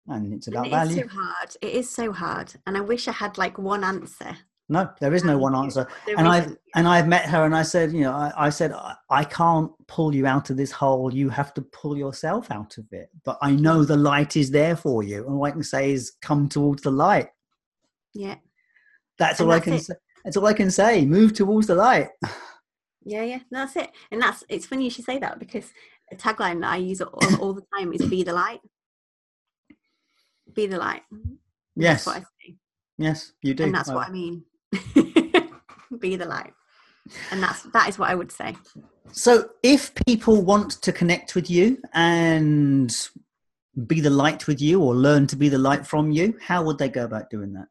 and 0.08 0.32
it's 0.32 0.48
about 0.48 0.66
and 0.66 0.66
it 0.66 0.76
value. 0.76 1.02
It's 1.02 1.12
so 1.12 1.18
hard. 1.18 1.56
It 1.62 1.74
is 1.74 1.90
so 1.90 2.12
hard, 2.12 2.52
and 2.66 2.76
I 2.76 2.80
wish 2.80 3.08
I 3.08 3.12
had 3.12 3.38
like 3.38 3.58
one 3.58 3.84
answer. 3.84 4.36
No, 4.68 4.90
there 4.98 5.12
is 5.12 5.24
no 5.24 5.36
one 5.36 5.54
answer. 5.54 5.86
There 6.06 6.16
and 6.18 6.26
I've 6.26 6.56
and 6.74 6.88
I've 6.88 7.06
met 7.06 7.26
her, 7.26 7.44
and 7.44 7.54
I 7.54 7.62
said, 7.62 7.92
you 7.92 8.02
know, 8.02 8.12
I, 8.12 8.32
I 8.36 8.50
said 8.50 8.72
I, 8.72 8.94
I 9.10 9.24
can't 9.24 9.70
pull 9.88 10.14
you 10.14 10.26
out 10.26 10.48
of 10.48 10.56
this 10.56 10.72
hole. 10.72 11.12
You 11.12 11.28
have 11.28 11.52
to 11.54 11.62
pull 11.62 11.98
yourself 11.98 12.50
out 12.50 12.78
of 12.78 12.86
it. 12.90 13.10
But 13.24 13.38
I 13.42 13.50
know 13.50 13.84
the 13.84 13.96
light 13.96 14.36
is 14.36 14.50
there 14.50 14.76
for 14.76 15.02
you, 15.02 15.26
and 15.26 15.38
what 15.38 15.48
I 15.48 15.52
can 15.52 15.62
say 15.62 15.92
is, 15.92 16.12
come 16.22 16.48
towards 16.48 16.82
the 16.82 16.90
light. 16.90 17.28
Yeah, 18.14 18.36
that's 19.18 19.40
and 19.40 19.48
all 19.48 19.52
that's 19.52 19.62
I 19.62 19.64
can 19.64 19.74
it. 19.74 19.84
say. 19.84 19.94
That's 20.24 20.36
all 20.38 20.46
I 20.46 20.54
can 20.54 20.70
say. 20.70 21.04
Move 21.04 21.34
towards 21.34 21.66
the 21.66 21.74
light. 21.74 22.08
Yeah, 23.06 23.22
yeah, 23.22 23.40
that's 23.50 23.76
it. 23.76 23.90
And 24.10 24.22
that's 24.22 24.44
it's 24.48 24.66
funny 24.66 24.84
you 24.84 24.90
should 24.90 25.04
say 25.04 25.18
that 25.18 25.38
because 25.38 25.70
a 26.10 26.16
tagline 26.16 26.62
that 26.62 26.72
I 26.72 26.76
use 26.78 27.02
all, 27.02 27.36
all 27.38 27.52
the 27.52 27.64
time 27.76 27.92
is 27.92 28.02
"Be 28.06 28.22
the 28.22 28.32
light." 28.32 28.60
Be 30.54 30.66
the 30.66 30.78
light. 30.78 31.02
Yes. 31.76 32.08
Yes, 32.96 33.32
you 33.42 33.54
do. 33.54 33.64
And 33.64 33.74
that's 33.74 33.88
well, 33.88 33.98
what 33.98 34.08
I 34.08 34.12
mean. 34.12 34.44
be 35.98 36.16
the 36.16 36.26
light. 36.26 36.52
And 37.30 37.42
that's 37.42 37.62
that 37.64 37.88
is 37.88 37.98
what 37.98 38.10
I 38.10 38.14
would 38.14 38.32
say. 38.32 38.56
So 39.12 39.50
if 39.62 39.94
people 40.06 40.42
want 40.42 40.82
to 40.82 40.92
connect 40.92 41.34
with 41.34 41.50
you 41.50 41.82
and 41.92 42.94
be 43.86 44.00
the 44.00 44.10
light 44.10 44.46
with 44.46 44.60
you 44.60 44.80
or 44.80 44.94
learn 44.94 45.26
to 45.26 45.36
be 45.36 45.48
the 45.48 45.58
light 45.58 45.86
from 45.86 46.10
you, 46.10 46.38
how 46.40 46.62
would 46.62 46.78
they 46.78 46.88
go 46.88 47.04
about 47.04 47.30
doing 47.30 47.52
that? 47.54 47.68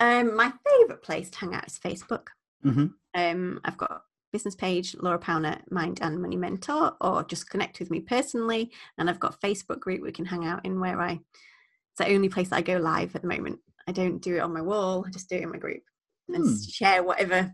Um, 0.00 0.36
my 0.36 0.52
favourite 0.66 1.02
place 1.02 1.30
to 1.30 1.38
hang 1.38 1.54
out 1.54 1.66
is 1.66 1.78
Facebook. 1.78 2.28
Mm-hmm. 2.64 2.86
Um, 3.14 3.60
I've 3.64 3.76
got 3.76 4.02
business 4.32 4.54
page, 4.54 4.96
Laura 5.00 5.18
Powner, 5.18 5.60
Mind 5.70 5.98
and 6.02 6.20
Money 6.20 6.36
Mentor, 6.36 6.96
or 7.00 7.24
just 7.24 7.50
connect 7.50 7.80
with 7.80 7.90
me 7.90 8.00
personally. 8.00 8.70
And 8.98 9.08
I've 9.08 9.20
got 9.20 9.40
Facebook 9.40 9.80
group 9.80 10.02
we 10.02 10.12
can 10.12 10.26
hang 10.26 10.44
out 10.44 10.64
in 10.64 10.80
where 10.80 11.00
I 11.00 11.20
it's 11.90 11.98
the 11.98 12.14
only 12.14 12.28
place 12.28 12.52
I 12.52 12.62
go 12.62 12.76
live 12.76 13.14
at 13.14 13.22
the 13.22 13.28
moment. 13.28 13.58
I 13.86 13.92
don't 13.92 14.20
do 14.20 14.36
it 14.36 14.40
on 14.40 14.52
my 14.52 14.62
wall. 14.62 15.04
I 15.06 15.10
just 15.10 15.28
do 15.28 15.36
it 15.36 15.42
in 15.42 15.50
my 15.50 15.58
group 15.58 15.82
and 16.28 16.44
hmm. 16.44 16.70
share 16.70 17.02
whatever 17.02 17.52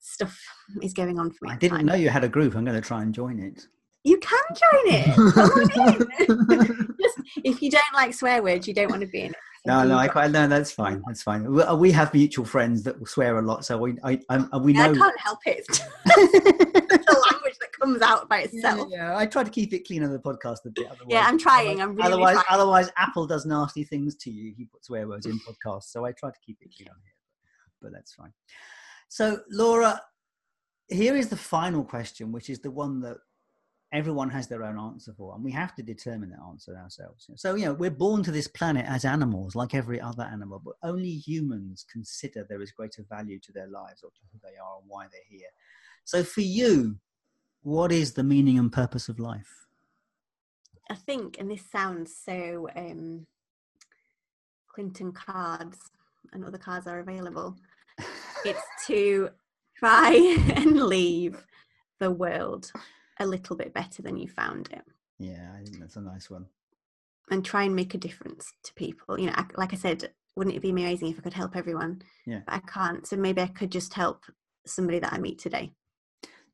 stuff 0.00 0.38
is 0.82 0.92
going 0.92 1.18
on 1.18 1.30
for 1.30 1.46
me. 1.46 1.52
I 1.52 1.56
didn't 1.56 1.78
time. 1.78 1.86
know 1.86 1.94
you 1.94 2.08
had 2.08 2.24
a 2.24 2.28
group. 2.28 2.54
I'm 2.54 2.64
going 2.64 2.80
to 2.80 2.86
try 2.86 3.02
and 3.02 3.14
join 3.14 3.38
it. 3.38 3.66
You 4.02 4.18
can 4.18 4.40
join 4.48 4.94
it. 4.94 5.06
just, 7.00 7.18
if 7.44 7.60
you 7.60 7.70
don't 7.70 7.82
like 7.92 8.14
swear 8.14 8.42
words, 8.42 8.66
you 8.66 8.74
don't 8.74 8.90
want 8.90 9.02
to 9.02 9.08
be 9.08 9.20
in 9.22 9.30
it. 9.32 9.36
No, 9.66 9.84
no, 9.84 9.98
I 9.98 10.08
quite 10.08 10.30
no. 10.30 10.48
That's 10.48 10.72
fine. 10.72 11.02
That's 11.06 11.22
fine. 11.22 11.44
We, 11.78 11.92
have 11.92 12.14
mutual 12.14 12.46
friends 12.46 12.82
that 12.84 12.98
will 12.98 13.06
swear 13.06 13.38
a 13.38 13.42
lot, 13.42 13.62
so 13.66 13.76
we, 13.76 13.98
I, 14.02 14.18
I 14.30 14.56
we 14.56 14.72
know. 14.72 14.90
I 14.90 14.94
can't 14.94 15.20
help 15.20 15.38
it. 15.44 15.66
the 17.80 17.86
language 17.86 18.00
that 18.00 18.06
comes 18.06 18.20
out 18.20 18.28
by 18.28 18.40
itself. 18.40 18.88
Yeah, 18.90 19.12
yeah, 19.12 19.18
I 19.18 19.26
try 19.26 19.44
to 19.44 19.50
keep 19.50 19.72
it 19.72 19.86
clean 19.86 20.04
on 20.04 20.12
the 20.12 20.18
podcast 20.18 20.64
a 20.66 20.70
bit. 20.70 20.86
yeah, 21.08 21.24
I'm 21.26 21.38
trying. 21.38 21.80
I'm 21.80 21.94
really 21.94 22.12
otherwise, 22.12 22.34
trying. 22.34 22.44
otherwise, 22.50 22.90
Apple 22.96 23.26
does 23.26 23.46
nasty 23.46 23.84
things 23.84 24.14
to 24.16 24.30
you. 24.30 24.52
He 24.56 24.64
puts 24.66 24.86
swear 24.86 25.08
words 25.08 25.26
in 25.26 25.40
podcasts, 25.40 25.84
so 25.84 26.04
I 26.04 26.12
try 26.12 26.30
to 26.30 26.38
keep 26.44 26.58
it 26.60 26.70
clean 26.76 26.88
on 26.88 26.96
here. 27.02 27.14
But, 27.80 27.88
but 27.88 27.92
that's 27.92 28.12
fine. 28.12 28.32
So, 29.08 29.40
Laura, 29.50 30.00
here 30.88 31.16
is 31.16 31.28
the 31.28 31.36
final 31.36 31.84
question, 31.84 32.32
which 32.32 32.50
is 32.50 32.60
the 32.60 32.70
one 32.70 33.00
that 33.00 33.16
everyone 33.92 34.30
has 34.30 34.46
their 34.46 34.62
own 34.62 34.78
answer 34.78 35.12
for, 35.16 35.34
and 35.34 35.42
we 35.42 35.50
have 35.50 35.74
to 35.74 35.82
determine 35.82 36.30
that 36.30 36.38
answer 36.48 36.76
ourselves. 36.76 37.28
So, 37.36 37.54
you 37.54 37.66
know, 37.66 37.74
we're 37.74 37.90
born 37.90 38.22
to 38.22 38.30
this 38.30 38.46
planet 38.46 38.86
as 38.88 39.04
animals, 39.04 39.56
like 39.56 39.74
every 39.74 40.00
other 40.00 40.22
animal, 40.22 40.62
but 40.64 40.74
only 40.82 41.10
humans 41.10 41.84
consider 41.90 42.46
there 42.48 42.62
is 42.62 42.70
greater 42.70 43.04
value 43.08 43.40
to 43.40 43.52
their 43.52 43.66
lives 43.66 44.02
or 44.02 44.10
to 44.10 44.20
who 44.32 44.38
they 44.42 44.56
are 44.58 44.78
and 44.80 44.88
why 44.88 45.06
they're 45.10 45.20
here. 45.28 45.48
So, 46.04 46.22
for 46.22 46.42
you, 46.42 46.96
what 47.62 47.92
is 47.92 48.12
the 48.12 48.22
meaning 48.22 48.58
and 48.58 48.72
purpose 48.72 49.08
of 49.08 49.18
life? 49.18 49.66
I 50.90 50.94
think, 50.94 51.36
and 51.38 51.50
this 51.50 51.62
sounds 51.70 52.14
so 52.14 52.68
um, 52.74 53.26
Clinton 54.66 55.12
cards 55.12 55.78
and 56.32 56.44
other 56.44 56.58
cards 56.58 56.86
are 56.86 57.00
available. 57.00 57.56
it's 58.44 58.62
to 58.86 59.30
try 59.76 60.36
and 60.56 60.82
leave 60.82 61.44
the 61.98 62.10
world 62.10 62.72
a 63.18 63.26
little 63.26 63.56
bit 63.56 63.74
better 63.74 64.02
than 64.02 64.16
you 64.16 64.28
found 64.28 64.68
it. 64.72 64.82
Yeah, 65.18 65.52
I 65.54 65.62
think 65.62 65.78
that's 65.78 65.96
a 65.96 66.00
nice 66.00 66.30
one. 66.30 66.46
And 67.30 67.44
try 67.44 67.64
and 67.64 67.76
make 67.76 67.94
a 67.94 67.98
difference 67.98 68.52
to 68.64 68.74
people. 68.74 69.20
You 69.20 69.26
know, 69.26 69.34
like 69.56 69.72
I 69.72 69.76
said, 69.76 70.10
wouldn't 70.34 70.56
it 70.56 70.62
be 70.62 70.70
amazing 70.70 71.08
if 71.08 71.18
I 71.18 71.22
could 71.22 71.34
help 71.34 71.54
everyone? 71.54 72.02
Yeah. 72.26 72.40
But 72.46 72.54
I 72.54 72.58
can't. 72.60 73.06
So 73.06 73.16
maybe 73.16 73.42
I 73.42 73.46
could 73.46 73.70
just 73.70 73.94
help 73.94 74.24
somebody 74.66 74.98
that 74.98 75.12
I 75.12 75.18
meet 75.18 75.38
today. 75.38 75.72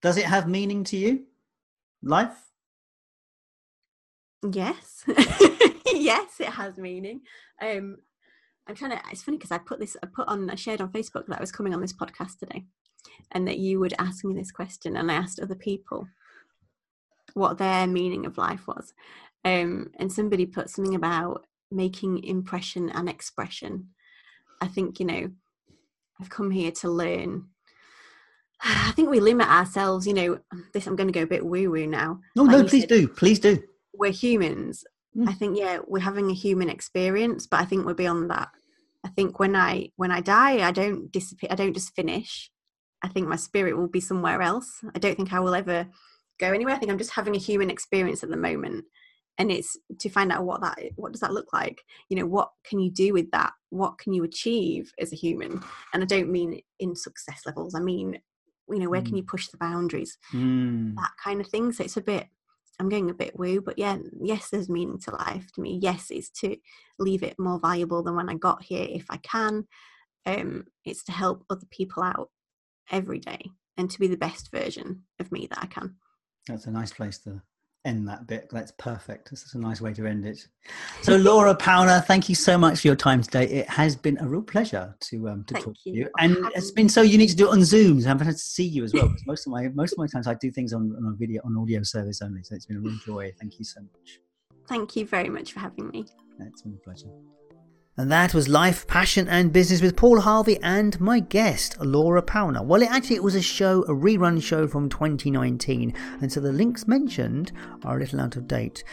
Does 0.06 0.18
it 0.18 0.26
have 0.26 0.46
meaning 0.46 0.84
to 0.84 0.96
you? 0.96 1.24
Life? 2.00 2.38
Yes. 4.48 5.02
yes, 5.92 6.38
it 6.38 6.46
has 6.46 6.78
meaning. 6.78 7.22
Um 7.60 7.96
I'm 8.68 8.76
trying 8.76 8.92
to 8.92 9.00
it's 9.10 9.24
funny 9.24 9.36
because 9.36 9.50
I 9.50 9.58
put 9.58 9.80
this 9.80 9.96
I 10.04 10.06
put 10.06 10.28
on 10.28 10.48
I 10.48 10.54
shared 10.54 10.80
on 10.80 10.92
Facebook 10.92 11.26
that 11.26 11.38
I 11.38 11.40
was 11.40 11.50
coming 11.50 11.74
on 11.74 11.80
this 11.80 11.92
podcast 11.92 12.38
today 12.38 12.66
and 13.32 13.48
that 13.48 13.58
you 13.58 13.80
would 13.80 13.94
ask 13.98 14.24
me 14.24 14.32
this 14.32 14.52
question 14.52 14.96
and 14.96 15.10
I 15.10 15.14
asked 15.16 15.40
other 15.40 15.56
people 15.56 16.06
what 17.34 17.58
their 17.58 17.88
meaning 17.88 18.26
of 18.26 18.38
life 18.38 18.68
was. 18.68 18.94
Um 19.44 19.90
and 19.98 20.12
somebody 20.12 20.46
put 20.46 20.70
something 20.70 20.94
about 20.94 21.48
making 21.72 22.22
impression 22.22 22.90
and 22.90 23.08
expression. 23.08 23.88
I 24.60 24.68
think, 24.68 25.00
you 25.00 25.06
know, 25.06 25.30
I've 26.20 26.30
come 26.30 26.52
here 26.52 26.70
to 26.70 26.88
learn 26.88 27.48
I 28.62 28.92
think 28.92 29.10
we 29.10 29.20
limit 29.20 29.48
ourselves, 29.48 30.06
you 30.06 30.14
know, 30.14 30.38
this 30.72 30.86
I'm 30.86 30.96
going 30.96 31.08
to 31.08 31.18
go 31.18 31.22
a 31.22 31.26
bit 31.26 31.44
woo 31.44 31.70
woo 31.70 31.86
now. 31.86 32.20
No, 32.34 32.44
like 32.44 32.56
no, 32.56 32.64
please 32.64 32.82
said, 32.82 32.88
do. 32.88 33.08
Please 33.08 33.38
do. 33.38 33.62
We're 33.94 34.12
humans. 34.12 34.84
Mm. 35.16 35.28
I 35.28 35.32
think 35.32 35.58
yeah, 35.58 35.78
we're 35.86 36.00
having 36.00 36.30
a 36.30 36.34
human 36.34 36.68
experience, 36.68 37.46
but 37.46 37.60
I 37.60 37.64
think 37.64 37.84
we're 37.84 37.94
beyond 37.94 38.30
that. 38.30 38.48
I 39.04 39.08
think 39.10 39.38
when 39.38 39.54
I 39.54 39.90
when 39.96 40.10
I 40.10 40.20
die, 40.20 40.66
I 40.66 40.72
don't 40.72 41.10
disappear. 41.12 41.48
I 41.52 41.54
don't 41.54 41.74
just 41.74 41.94
finish. 41.94 42.50
I 43.02 43.08
think 43.08 43.28
my 43.28 43.36
spirit 43.36 43.76
will 43.76 43.88
be 43.88 44.00
somewhere 44.00 44.42
else. 44.42 44.80
I 44.94 44.98
don't 44.98 45.16
think 45.16 45.32
I 45.32 45.40
will 45.40 45.54
ever 45.54 45.86
go 46.40 46.52
anywhere. 46.52 46.74
I 46.74 46.78
think 46.78 46.90
I'm 46.90 46.98
just 46.98 47.14
having 47.14 47.36
a 47.36 47.40
human 47.40 47.70
experience 47.70 48.22
at 48.22 48.30
the 48.30 48.36
moment, 48.36 48.84
and 49.38 49.52
it's 49.52 49.76
to 50.00 50.08
find 50.08 50.32
out 50.32 50.44
what 50.44 50.60
that 50.62 50.78
what 50.96 51.12
does 51.12 51.20
that 51.20 51.32
look 51.32 51.52
like. 51.52 51.82
You 52.08 52.18
know, 52.18 52.26
what 52.26 52.48
can 52.68 52.80
you 52.80 52.90
do 52.90 53.12
with 53.12 53.30
that? 53.30 53.52
What 53.70 53.98
can 53.98 54.12
you 54.12 54.24
achieve 54.24 54.92
as 54.98 55.12
a 55.12 55.16
human? 55.16 55.62
And 55.92 56.02
I 56.02 56.06
don't 56.06 56.32
mean 56.32 56.60
in 56.80 56.96
success 56.96 57.42
levels. 57.46 57.74
I 57.74 57.80
mean 57.80 58.18
you 58.68 58.78
know 58.78 58.90
where 58.90 59.00
mm. 59.00 59.06
can 59.06 59.16
you 59.16 59.22
push 59.22 59.48
the 59.48 59.56
boundaries? 59.58 60.18
Mm. 60.32 60.94
that 60.96 61.12
kind 61.22 61.40
of 61.40 61.46
thing. 61.46 61.72
So 61.72 61.84
it's 61.84 61.96
a 61.96 62.02
bit 62.02 62.26
i'm 62.78 62.88
getting 62.88 63.08
a 63.10 63.14
bit 63.14 63.38
woo 63.38 63.60
but 63.60 63.78
yeah 63.78 63.96
yes 64.20 64.50
there's 64.50 64.68
meaning 64.68 64.98
to 64.98 65.10
life 65.10 65.50
to 65.52 65.60
me. 65.60 65.78
Yes 65.80 66.08
it's 66.10 66.30
to 66.40 66.56
leave 66.98 67.22
it 67.22 67.38
more 67.38 67.58
valuable 67.58 68.02
than 68.02 68.16
when 68.16 68.28
i 68.28 68.34
got 68.34 68.62
here 68.62 68.86
if 68.88 69.06
i 69.10 69.16
can. 69.18 69.66
Um 70.24 70.64
it's 70.84 71.04
to 71.04 71.12
help 71.12 71.44
other 71.48 71.66
people 71.70 72.02
out 72.02 72.30
every 72.90 73.18
day 73.18 73.50
and 73.76 73.90
to 73.90 73.98
be 73.98 74.06
the 74.06 74.16
best 74.16 74.50
version 74.50 75.04
of 75.18 75.32
me 75.32 75.46
that 75.48 75.62
i 75.62 75.66
can. 75.66 75.96
That's 76.46 76.66
a 76.66 76.70
nice 76.70 76.92
place 76.92 77.18
to 77.20 77.42
end 77.86 78.08
that 78.08 78.26
bit. 78.26 78.48
That's 78.50 78.72
perfect. 78.72 79.30
This 79.30 79.42
is 79.44 79.54
a 79.54 79.58
nice 79.58 79.80
way 79.80 79.94
to 79.94 80.06
end 80.06 80.26
it. 80.26 80.46
So, 81.02 81.16
Laura 81.16 81.54
Powner, 81.54 82.04
thank 82.04 82.28
you 82.28 82.34
so 82.34 82.58
much 82.58 82.80
for 82.80 82.88
your 82.88 82.96
time 82.96 83.22
today. 83.22 83.44
It 83.44 83.68
has 83.70 83.96
been 83.96 84.18
a 84.20 84.26
real 84.26 84.42
pleasure 84.42 84.94
to 85.00 85.28
um, 85.28 85.44
to 85.44 85.54
thank 85.54 85.64
talk 85.64 85.74
you. 85.84 85.92
to 85.92 85.98
you, 85.98 86.10
and 86.18 86.36
it's 86.54 86.72
been 86.72 86.88
so 86.88 87.02
unique 87.02 87.30
to 87.30 87.36
do 87.36 87.48
it 87.48 87.52
on 87.52 87.64
Zoom. 87.64 88.00
So 88.00 88.10
I've 88.10 88.20
had 88.20 88.32
to 88.32 88.38
see 88.38 88.66
you 88.66 88.84
as 88.84 88.92
well. 88.92 89.14
most 89.26 89.46
of 89.46 89.52
my 89.52 89.68
most 89.68 89.92
of 89.92 89.98
my 89.98 90.06
times 90.06 90.26
I 90.26 90.34
do 90.34 90.50
things 90.50 90.72
on, 90.72 90.94
on 90.98 91.12
a 91.12 91.16
video 91.16 91.40
on 91.44 91.56
audio 91.56 91.82
service 91.82 92.20
only. 92.20 92.42
So 92.42 92.54
it's 92.54 92.66
been 92.66 92.76
a 92.76 92.80
real 92.80 92.98
joy. 93.06 93.32
Thank 93.40 93.58
you 93.58 93.64
so 93.64 93.80
much. 93.80 94.20
Thank 94.68 94.96
you 94.96 95.06
very 95.06 95.28
much 95.28 95.52
for 95.52 95.60
having 95.60 95.88
me. 95.90 96.04
It's 96.40 96.62
been 96.62 96.74
a 96.74 96.84
pleasure. 96.84 97.08
And 97.98 98.12
that 98.12 98.34
was 98.34 98.46
Life, 98.46 98.86
Passion 98.86 99.26
and 99.26 99.50
Business 99.50 99.80
with 99.80 99.96
Paul 99.96 100.20
Harvey 100.20 100.58
and 100.62 101.00
my 101.00 101.18
guest, 101.18 101.80
Laura 101.80 102.20
Powner. 102.20 102.62
Well, 102.62 102.82
it 102.82 102.90
actually 102.90 103.16
it 103.16 103.22
was 103.22 103.34
a 103.34 103.40
show, 103.40 103.84
a 103.84 103.94
rerun 103.94 104.42
show 104.42 104.68
from 104.68 104.90
2019, 104.90 105.94
and 106.20 106.30
so 106.30 106.40
the 106.40 106.52
links 106.52 106.86
mentioned 106.86 107.52
are 107.84 107.96
a 107.96 108.00
little 108.00 108.20
out 108.20 108.36
of 108.36 108.46
date. 108.46 108.84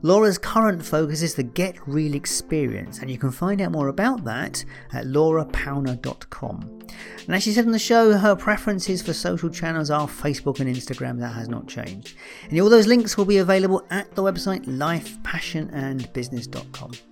Laura's 0.00 0.38
current 0.38 0.82
focus 0.82 1.20
is 1.20 1.34
the 1.34 1.42
Get 1.42 1.76
Real 1.86 2.14
experience, 2.14 3.00
and 3.00 3.10
you 3.10 3.18
can 3.18 3.30
find 3.30 3.60
out 3.60 3.72
more 3.72 3.88
about 3.88 4.24
that 4.24 4.64
at 4.94 5.04
laurapowner.com. 5.04 6.78
And 7.26 7.36
as 7.36 7.42
she 7.42 7.52
said 7.52 7.66
on 7.66 7.72
the 7.72 7.78
show, 7.78 8.16
her 8.16 8.34
preferences 8.34 9.02
for 9.02 9.12
social 9.12 9.50
channels 9.50 9.90
are 9.90 10.08
Facebook 10.08 10.58
and 10.58 10.74
Instagram. 10.74 11.20
That 11.20 11.34
has 11.34 11.50
not 11.50 11.68
changed. 11.68 12.16
And 12.48 12.58
all 12.60 12.70
those 12.70 12.86
links 12.86 13.18
will 13.18 13.26
be 13.26 13.36
available 13.38 13.86
at 13.90 14.14
the 14.14 14.22
website 14.22 14.64
lifepassionandbusiness.com. 14.64 17.11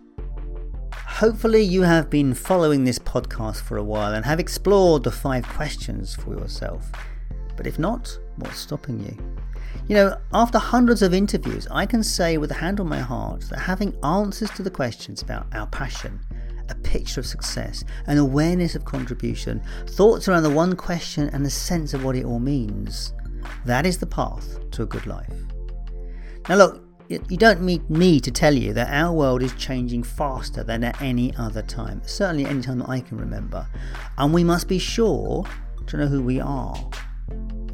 Hopefully, 0.94 1.62
you 1.62 1.82
have 1.82 2.08
been 2.08 2.34
following 2.34 2.84
this 2.84 2.98
podcast 2.98 3.62
for 3.62 3.76
a 3.76 3.84
while 3.84 4.14
and 4.14 4.24
have 4.24 4.40
explored 4.40 5.04
the 5.04 5.10
five 5.10 5.46
questions 5.46 6.14
for 6.14 6.34
yourself. 6.34 6.90
But 7.56 7.66
if 7.66 7.78
not, 7.78 8.18
what's 8.36 8.58
stopping 8.58 9.00
you? 9.00 9.16
You 9.86 9.96
know, 9.96 10.16
after 10.32 10.58
hundreds 10.58 11.02
of 11.02 11.12
interviews, 11.12 11.68
I 11.70 11.84
can 11.84 12.02
say 12.02 12.38
with 12.38 12.50
a 12.50 12.54
hand 12.54 12.80
on 12.80 12.88
my 12.88 13.00
heart 13.00 13.42
that 13.50 13.58
having 13.58 13.96
answers 14.04 14.50
to 14.52 14.62
the 14.62 14.70
questions 14.70 15.20
about 15.20 15.46
our 15.52 15.66
passion, 15.66 16.20
a 16.68 16.74
picture 16.76 17.20
of 17.20 17.26
success, 17.26 17.84
an 18.06 18.18
awareness 18.18 18.74
of 18.74 18.84
contribution, 18.84 19.60
thoughts 19.88 20.28
around 20.28 20.44
the 20.44 20.50
one 20.50 20.74
question, 20.74 21.28
and 21.32 21.44
a 21.44 21.50
sense 21.50 21.92
of 21.92 22.04
what 22.04 22.16
it 22.16 22.24
all 22.24 22.38
means, 22.38 23.12
that 23.64 23.84
is 23.84 23.98
the 23.98 24.06
path 24.06 24.58
to 24.70 24.82
a 24.82 24.86
good 24.86 25.06
life. 25.06 25.34
Now, 26.48 26.56
look, 26.56 26.89
you 27.10 27.36
don't 27.36 27.62
need 27.62 27.90
me 27.90 28.20
to 28.20 28.30
tell 28.30 28.54
you 28.54 28.72
that 28.72 28.88
our 28.92 29.12
world 29.12 29.42
is 29.42 29.52
changing 29.54 30.04
faster 30.04 30.62
than 30.62 30.84
at 30.84 31.00
any 31.02 31.34
other 31.36 31.62
time, 31.62 32.00
certainly 32.04 32.46
any 32.46 32.62
time 32.62 32.78
that 32.78 32.88
I 32.88 33.00
can 33.00 33.18
remember. 33.18 33.66
And 34.16 34.32
we 34.32 34.44
must 34.44 34.68
be 34.68 34.78
sure 34.78 35.44
to 35.88 35.96
know 35.96 36.06
who 36.06 36.22
we 36.22 36.38
are 36.38 36.76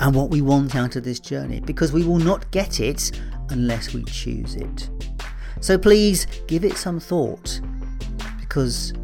and 0.00 0.14
what 0.14 0.30
we 0.30 0.40
want 0.40 0.74
out 0.74 0.96
of 0.96 1.04
this 1.04 1.20
journey 1.20 1.60
because 1.60 1.92
we 1.92 2.02
will 2.02 2.18
not 2.18 2.50
get 2.50 2.80
it 2.80 3.20
unless 3.50 3.92
we 3.92 4.04
choose 4.04 4.54
it. 4.54 4.88
So 5.60 5.76
please 5.76 6.26
give 6.46 6.64
it 6.64 6.76
some 6.76 6.98
thought 6.98 7.60
because 8.40 8.94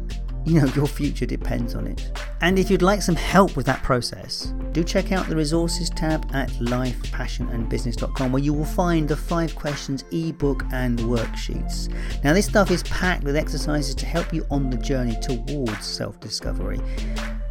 you 0.45 0.59
know 0.59 0.67
your 0.75 0.87
future 0.87 1.25
depends 1.25 1.75
on 1.75 1.87
it. 1.87 2.11
And 2.41 2.59
if 2.59 2.69
you'd 2.69 2.81
like 2.81 3.01
some 3.01 3.15
help 3.15 3.55
with 3.55 3.65
that 3.67 3.81
process, 3.83 4.53
do 4.73 4.83
check 4.83 5.11
out 5.11 5.27
the 5.27 5.35
resources 5.35 5.89
tab 5.89 6.25
at 6.33 6.49
lifepassionandbusiness.com 6.49 8.31
where 8.31 8.41
you 8.41 8.53
will 8.53 8.65
find 8.65 9.07
the 9.07 9.15
five 9.15 9.55
questions 9.55 10.03
ebook 10.11 10.63
and 10.71 10.97
worksheets. 10.99 11.93
Now, 12.23 12.33
this 12.33 12.47
stuff 12.47 12.71
is 12.71 12.81
packed 12.83 13.23
with 13.23 13.35
exercises 13.35 13.95
to 13.95 14.05
help 14.05 14.31
you 14.33 14.45
on 14.51 14.69
the 14.69 14.77
journey 14.77 15.17
towards 15.21 15.85
self 15.85 16.19
discovery. 16.19 16.79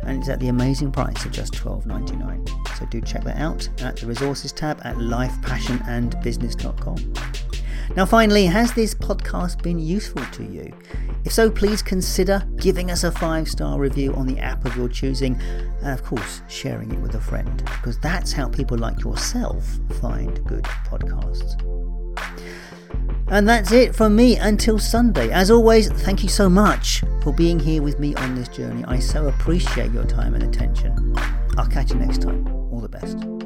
And 0.05 0.19
it's 0.19 0.29
at 0.29 0.41
the 0.41 0.49
amazing 0.49 0.93
price 0.93 1.25
of 1.25 1.31
just 1.31 1.55
$12.99. 1.55 2.77
So 2.77 2.85
do 2.87 3.01
check 3.01 3.25
that 3.25 3.39
out 3.39 3.69
at 3.81 3.97
the 3.97 4.07
resources 4.07 4.53
tab 4.53 4.81
at 4.85 4.97
lifepassionandbusiness.com. 4.97 7.32
Now, 7.97 8.07
finally, 8.07 8.47
has 8.47 8.73
this 8.73 8.95
podcast 8.95 9.63
been 9.63 9.79
useful 9.79 10.25
to 10.25 10.45
you? 10.45 10.73
If 11.25 11.33
so, 11.33 11.51
please 11.51 11.83
consider 11.83 12.43
giving 12.57 12.91
us 12.91 13.05
a 13.05 13.13
five 13.13 13.49
star 13.49 13.79
review 13.79 14.15
on 14.15 14.27
the 14.27 14.39
app 14.39 14.65
of 14.65 14.77
your 14.77 14.89
choosing, 14.89 15.41
and 15.83 15.93
of 15.93 16.03
course, 16.03 16.41
sharing 16.49 16.91
it 16.91 16.99
with 17.01 17.15
a 17.15 17.21
friend, 17.21 17.63
because 17.65 17.99
that's 17.99 18.33
how 18.33 18.49
people 18.49 18.79
like 18.79 19.05
yourself 19.05 19.79
find 20.01 20.43
good 20.47 20.65
podcasts. 20.65 21.61
And 23.29 23.49
that's 23.49 23.73
it 23.73 23.95
from 23.95 24.17
me 24.17 24.37
until 24.37 24.79
Sunday. 24.79 25.31
As 25.31 25.51
always, 25.51 25.89
thank 25.89 26.23
you 26.23 26.29
so 26.29 26.49
much 26.49 27.03
for 27.23 27.33
being 27.33 27.59
here 27.59 27.83
with 27.83 27.99
me 27.99 28.15
on 28.17 28.35
this 28.35 28.49
journey. 28.49 28.85
I 28.87 28.99
so 28.99 29.29
appreciate 29.29 29.93
your 29.93 30.05
time 30.05 30.35
and 30.35 30.43
attention. 30.43 31.15
I'll 31.57 31.67
catch 31.67 31.93
you 31.93 31.97
next 31.97 32.23
time. 32.23 32.47
All 32.73 32.81
the 32.81 32.89
best. 32.89 33.42